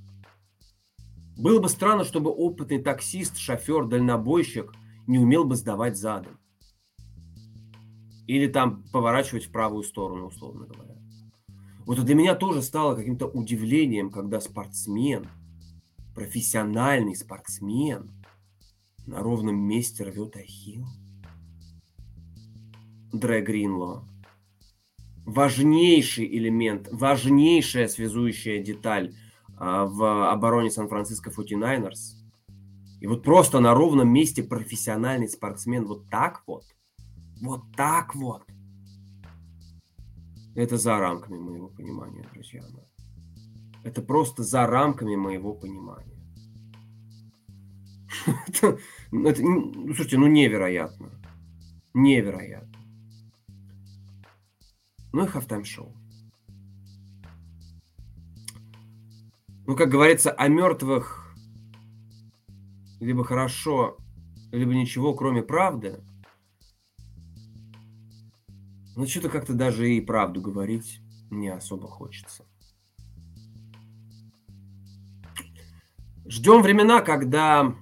Было 1.36 1.60
бы 1.60 1.68
странно, 1.68 2.04
чтобы 2.04 2.30
опытный 2.30 2.80
таксист, 2.80 3.38
шофер, 3.38 3.86
дальнобойщик 3.86 4.72
не 5.06 5.18
умел 5.18 5.44
бы 5.44 5.56
сдавать 5.56 5.96
задом. 5.96 6.38
Или 8.26 8.46
там 8.46 8.84
поворачивать 8.92 9.46
в 9.46 9.52
правую 9.52 9.82
сторону, 9.82 10.26
условно 10.26 10.66
говоря. 10.66 10.94
Вот 11.86 12.02
для 12.02 12.14
меня 12.14 12.34
тоже 12.34 12.62
стало 12.62 12.94
каким-то 12.94 13.26
удивлением, 13.26 14.10
когда 14.10 14.40
спортсмен, 14.40 15.28
профессиональный 16.14 17.16
спортсмен 17.16 18.12
на 19.06 19.20
ровном 19.20 19.56
месте 19.56 20.04
рвет 20.04 20.36
ахилл. 20.36 20.86
Дре 23.12 23.42
Гринло. 23.42 24.08
Важнейший 25.24 26.26
элемент, 26.36 26.88
важнейшая 26.90 27.88
связующая 27.88 28.62
деталь 28.62 29.14
а, 29.56 29.86
в 29.86 30.30
обороне 30.30 30.70
Сан-Франциско 30.70 31.30
49 31.30 31.96
И 33.00 33.06
вот 33.06 33.22
просто 33.22 33.60
на 33.60 33.72
ровном 33.72 34.08
месте 34.08 34.42
профессиональный 34.42 35.28
спортсмен 35.28 35.86
вот 35.86 36.10
так 36.10 36.42
вот, 36.46 36.64
вот 37.40 37.62
так 37.76 38.14
вот. 38.14 38.42
Это 40.54 40.76
за 40.76 40.98
рамками 40.98 41.38
моего 41.38 41.68
понимания, 41.68 42.28
друзья 42.32 42.62
мои. 42.72 42.84
Это 43.82 44.02
просто 44.02 44.42
за 44.42 44.66
рамками 44.66 45.16
моего 45.16 45.54
понимания. 45.54 46.13
Это, 48.48 48.78
это, 49.12 49.42
ну, 49.42 49.72
слушайте, 49.94 50.18
ну 50.18 50.26
невероятно. 50.26 51.10
Невероятно. 51.94 52.78
Ну 55.12 55.24
и 55.24 55.28
хафтайм 55.28 55.64
шоу. 55.64 55.94
ну, 59.66 59.76
как 59.76 59.88
говорится, 59.88 60.30
о 60.30 60.48
мертвых 60.48 61.34
либо 63.00 63.24
хорошо, 63.24 63.96
либо 64.52 64.74
ничего, 64.74 65.14
кроме 65.14 65.42
правды. 65.42 66.02
Но 68.96 69.06
что-то 69.06 69.28
как-то 69.28 69.54
даже 69.54 69.90
и 69.90 70.00
правду 70.00 70.40
говорить 70.40 71.00
не 71.30 71.48
особо 71.48 71.88
хочется. 71.88 72.44
Ждем 76.26 76.62
времена, 76.62 77.00
когда 77.00 77.74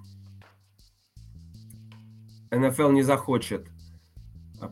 НФЛ 2.53 2.91
не 2.91 3.03
захочет 3.03 3.67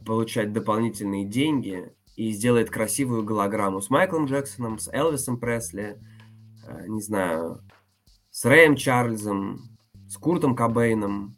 получать 0.07 0.53
дополнительные 0.53 1.25
деньги 1.25 1.93
и 2.15 2.31
сделает 2.31 2.71
красивую 2.71 3.25
голограмму 3.25 3.81
с 3.81 3.91
Майклом 3.91 4.27
Джексоном, 4.27 4.79
с 4.79 4.89
Элвисом 4.93 5.41
Пресли, 5.41 5.99
Э, 6.71 6.87
не 6.87 7.01
знаю, 7.01 7.63
с 8.31 8.45
Рэем 8.45 8.77
Чарльзом, 8.77 9.61
с 10.09 10.17
Куртом 10.17 10.55
Кобейном, 10.55 11.37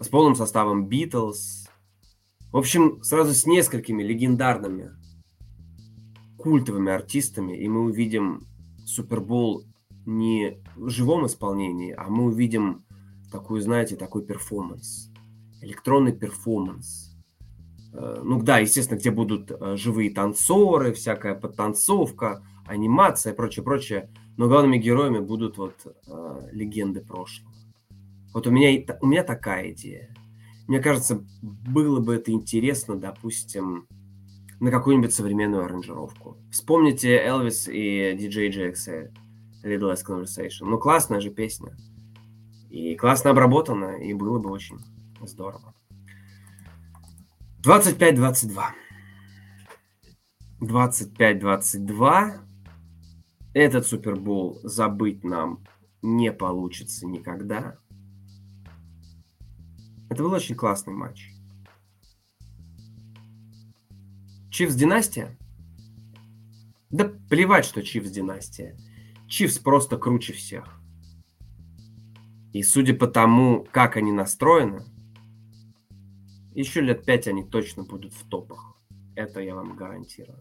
с 0.00 0.08
полным 0.08 0.34
составом 0.34 0.88
Битлз, 0.88 1.68
В 2.52 2.58
общем, 2.58 3.02
сразу 3.02 3.34
с 3.34 3.44
несколькими 3.44 4.02
легендарными 4.02 4.90
культовыми 6.38 6.92
артистами, 6.92 7.56
и 7.56 7.68
мы 7.68 7.82
увидим 7.82 8.46
Супербол 8.86 9.64
не 10.06 10.62
в 10.76 10.88
живом 10.88 11.26
исполнении, 11.26 11.92
а 11.92 12.08
мы 12.08 12.24
увидим 12.24 12.84
такой, 13.30 13.60
знаете, 13.60 13.96
такой 13.96 14.24
перформанс, 14.24 15.12
электронный 15.66 16.12
перформанс. 16.12 17.16
Э, 17.92 18.20
ну 18.22 18.42
да, 18.42 18.58
естественно, 18.58 18.98
где 18.98 19.10
будут 19.10 19.50
э, 19.50 19.76
живые 19.76 20.10
танцоры, 20.10 20.92
всякая 20.92 21.34
подтанцовка, 21.34 22.42
анимация 22.66 23.32
и 23.32 23.36
прочее, 23.36 23.64
прочее. 23.64 24.10
Но 24.36 24.48
главными 24.48 24.78
героями 24.78 25.18
будут 25.18 25.58
вот 25.58 25.74
э, 25.86 26.48
легенды 26.52 27.00
прошлого. 27.00 27.52
Вот 28.32 28.46
у 28.46 28.50
меня, 28.50 28.84
у 29.00 29.06
меня 29.06 29.24
такая 29.24 29.70
идея. 29.72 30.14
Мне 30.68 30.80
кажется, 30.80 31.24
было 31.42 32.00
бы 32.00 32.16
это 32.16 32.32
интересно, 32.32 32.96
допустим, 32.96 33.86
на 34.60 34.70
какую-нибудь 34.70 35.14
современную 35.14 35.64
аранжировку. 35.64 36.36
Вспомните 36.50 37.16
Элвис 37.16 37.68
и 37.68 38.14
DJ 38.14 38.50
JXL, 38.50 39.10
Little 39.64 39.92
Less 39.92 40.04
Conversation. 40.06 40.66
Ну, 40.66 40.78
классная 40.78 41.20
же 41.20 41.30
песня. 41.30 41.76
И 42.68 42.94
классно 42.96 43.30
обработана, 43.30 43.96
и 43.96 44.12
было 44.12 44.38
бы 44.38 44.50
очень 44.50 44.78
здорово. 45.26 45.74
25-22. 47.62 48.62
25-22. 50.60 52.40
Этот 53.54 53.86
Супербол 53.86 54.60
забыть 54.62 55.24
нам 55.24 55.64
не 56.02 56.32
получится 56.32 57.06
никогда. 57.06 57.78
Это 60.08 60.22
был 60.22 60.32
очень 60.32 60.54
классный 60.54 60.94
матч. 60.94 61.32
Чивс 64.50 64.74
династия? 64.74 65.36
Да 66.90 67.10
плевать, 67.28 67.64
что 67.64 67.82
Чивс 67.82 68.10
династия. 68.10 68.76
Чивс 69.28 69.58
просто 69.58 69.98
круче 69.98 70.32
всех. 70.32 70.80
И 72.52 72.62
судя 72.62 72.94
по 72.94 73.06
тому, 73.06 73.66
как 73.70 73.96
они 73.96 74.12
настроены, 74.12 74.84
еще 76.60 76.80
лет 76.80 77.04
пять 77.04 77.28
они 77.28 77.44
точно 77.44 77.84
будут 77.84 78.14
в 78.14 78.28
топах. 78.28 78.76
Это 79.14 79.40
я 79.40 79.54
вам 79.54 79.76
гарантирую. 79.76 80.38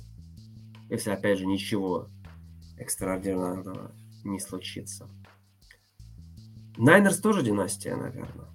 Если, 0.90 1.10
опять 1.10 1.40
же, 1.40 1.46
ничего 1.46 2.10
экстраординарного 2.78 3.92
не 4.24 4.40
случится. 4.40 5.10
Найнерс 6.78 7.20
тоже 7.20 7.42
династия, 7.42 7.96
наверное. 7.96 8.48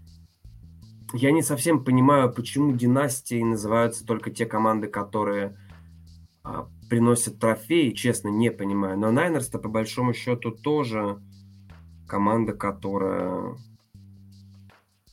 Я 1.12 1.32
не 1.32 1.42
совсем 1.42 1.84
понимаю, 1.84 2.32
почему 2.32 2.76
династией 2.76 3.42
называются 3.42 4.06
только 4.06 4.30
те 4.30 4.46
команды, 4.46 4.86
которые 4.86 5.56
а, 6.42 6.68
приносят 6.88 7.38
трофеи, 7.38 7.90
честно, 7.90 8.28
не 8.28 8.50
понимаю. 8.50 8.98
Но 8.98 9.10
Найнерс-то 9.10 9.58
по 9.58 9.68
большому 9.68 10.14
счету 10.14 10.50
тоже 10.50 11.20
команда, 12.06 12.52
которая 12.52 13.56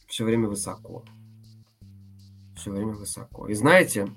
все 0.08 0.24
время 0.24 0.48
высоко. 0.48 1.04
Все 2.68 2.74
время 2.74 2.96
высоко. 2.96 3.48
И 3.48 3.54
знаете, 3.54 4.12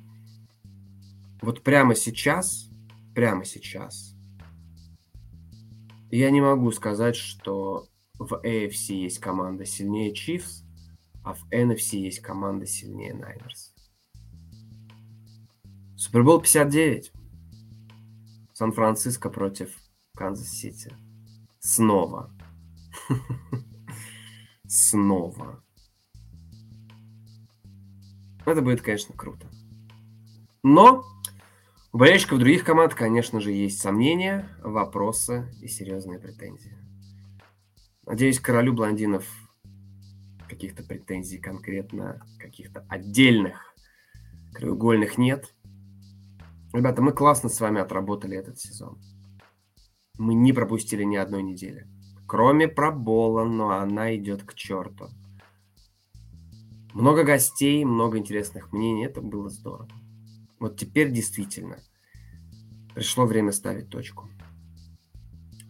вот 1.40 1.62
прямо 1.62 1.94
сейчас, 1.94 2.68
прямо 3.14 3.44
сейчас, 3.44 4.16
я 6.10 6.32
не 6.32 6.40
могу 6.40 6.72
сказать, 6.72 7.14
что 7.14 7.86
в 8.18 8.32
AFC 8.44 8.94
есть 8.94 9.20
команда 9.20 9.64
сильнее 9.64 10.12
Chiefs, 10.12 10.64
а 11.22 11.34
в 11.34 11.46
NFC 11.52 11.98
есть 11.98 12.18
команда 12.18 12.66
сильнее 12.66 13.12
Niners. 13.12 13.70
Супербол 15.96 16.40
59. 16.40 17.12
Сан-Франциско 18.52 19.30
против 19.30 19.76
Канзас-Сити. 20.16 20.92
Снова. 21.60 22.34
Снова. 24.66 25.62
Это 28.46 28.62
будет, 28.62 28.82
конечно, 28.82 29.14
круто. 29.14 29.46
Но 30.62 31.04
у 31.92 31.98
болельщиков 31.98 32.38
других 32.38 32.64
команд, 32.64 32.94
конечно 32.94 33.40
же, 33.40 33.52
есть 33.52 33.80
сомнения, 33.80 34.48
вопросы 34.62 35.52
и 35.60 35.68
серьезные 35.68 36.18
претензии. 36.18 36.76
Надеюсь, 38.06 38.40
королю 38.40 38.72
блондинов 38.72 39.26
каких-то 40.48 40.82
претензий 40.82 41.38
конкретно, 41.38 42.22
каких-то 42.38 42.84
отдельных 42.88 43.74
краеугольных 44.52 45.16
нет. 45.16 45.54
Ребята, 46.72 47.02
мы 47.02 47.12
классно 47.12 47.48
с 47.48 47.60
вами 47.60 47.80
отработали 47.80 48.36
этот 48.36 48.58
сезон. 48.58 49.00
Мы 50.18 50.34
не 50.34 50.52
пропустили 50.52 51.04
ни 51.04 51.16
одной 51.16 51.42
недели. 51.42 51.88
Кроме 52.26 52.68
пробола, 52.68 53.44
но 53.44 53.70
она 53.70 54.14
идет 54.14 54.44
к 54.44 54.54
черту. 54.54 55.08
Много 56.92 57.24
гостей, 57.24 57.84
много 57.84 58.18
интересных 58.18 58.72
мнений. 58.72 59.06
Это 59.06 59.20
было 59.20 59.48
здорово. 59.48 59.88
Вот 60.58 60.78
теперь 60.78 61.10
действительно 61.10 61.78
пришло 62.94 63.26
время 63.26 63.52
ставить 63.52 63.88
точку. 63.88 64.28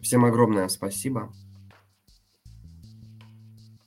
Всем 0.01 0.25
огромное 0.25 0.67
спасибо. 0.67 1.31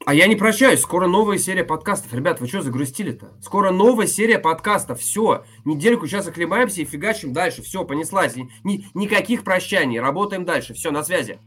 А 0.07 0.13
я 0.13 0.27
не 0.27 0.37
прощаюсь, 0.37 0.81
скоро 0.81 1.07
новая 1.09 1.39
серия 1.39 1.65
подкастов. 1.65 2.13
Ребят, 2.13 2.39
вы 2.41 2.47
что 2.47 2.61
загрустили-то? 2.61 3.33
Скоро 3.41 3.71
новая 3.71 4.07
серия 4.07 4.39
подкастов. 4.39 5.01
Все, 5.01 5.45
недельку 5.65 6.07
сейчас 6.07 6.29
оклемаемся 6.29 6.83
и 6.83 6.85
фигачим 6.85 7.33
дальше. 7.33 7.63
Все, 7.63 7.87
понеслась. 7.87 8.37
Ни, 8.65 8.87
никаких 8.93 9.45
прощаний, 9.45 9.99
работаем 9.99 10.45
дальше. 10.45 10.75
Все, 10.75 10.91
на 10.91 11.03
связи. 11.03 11.39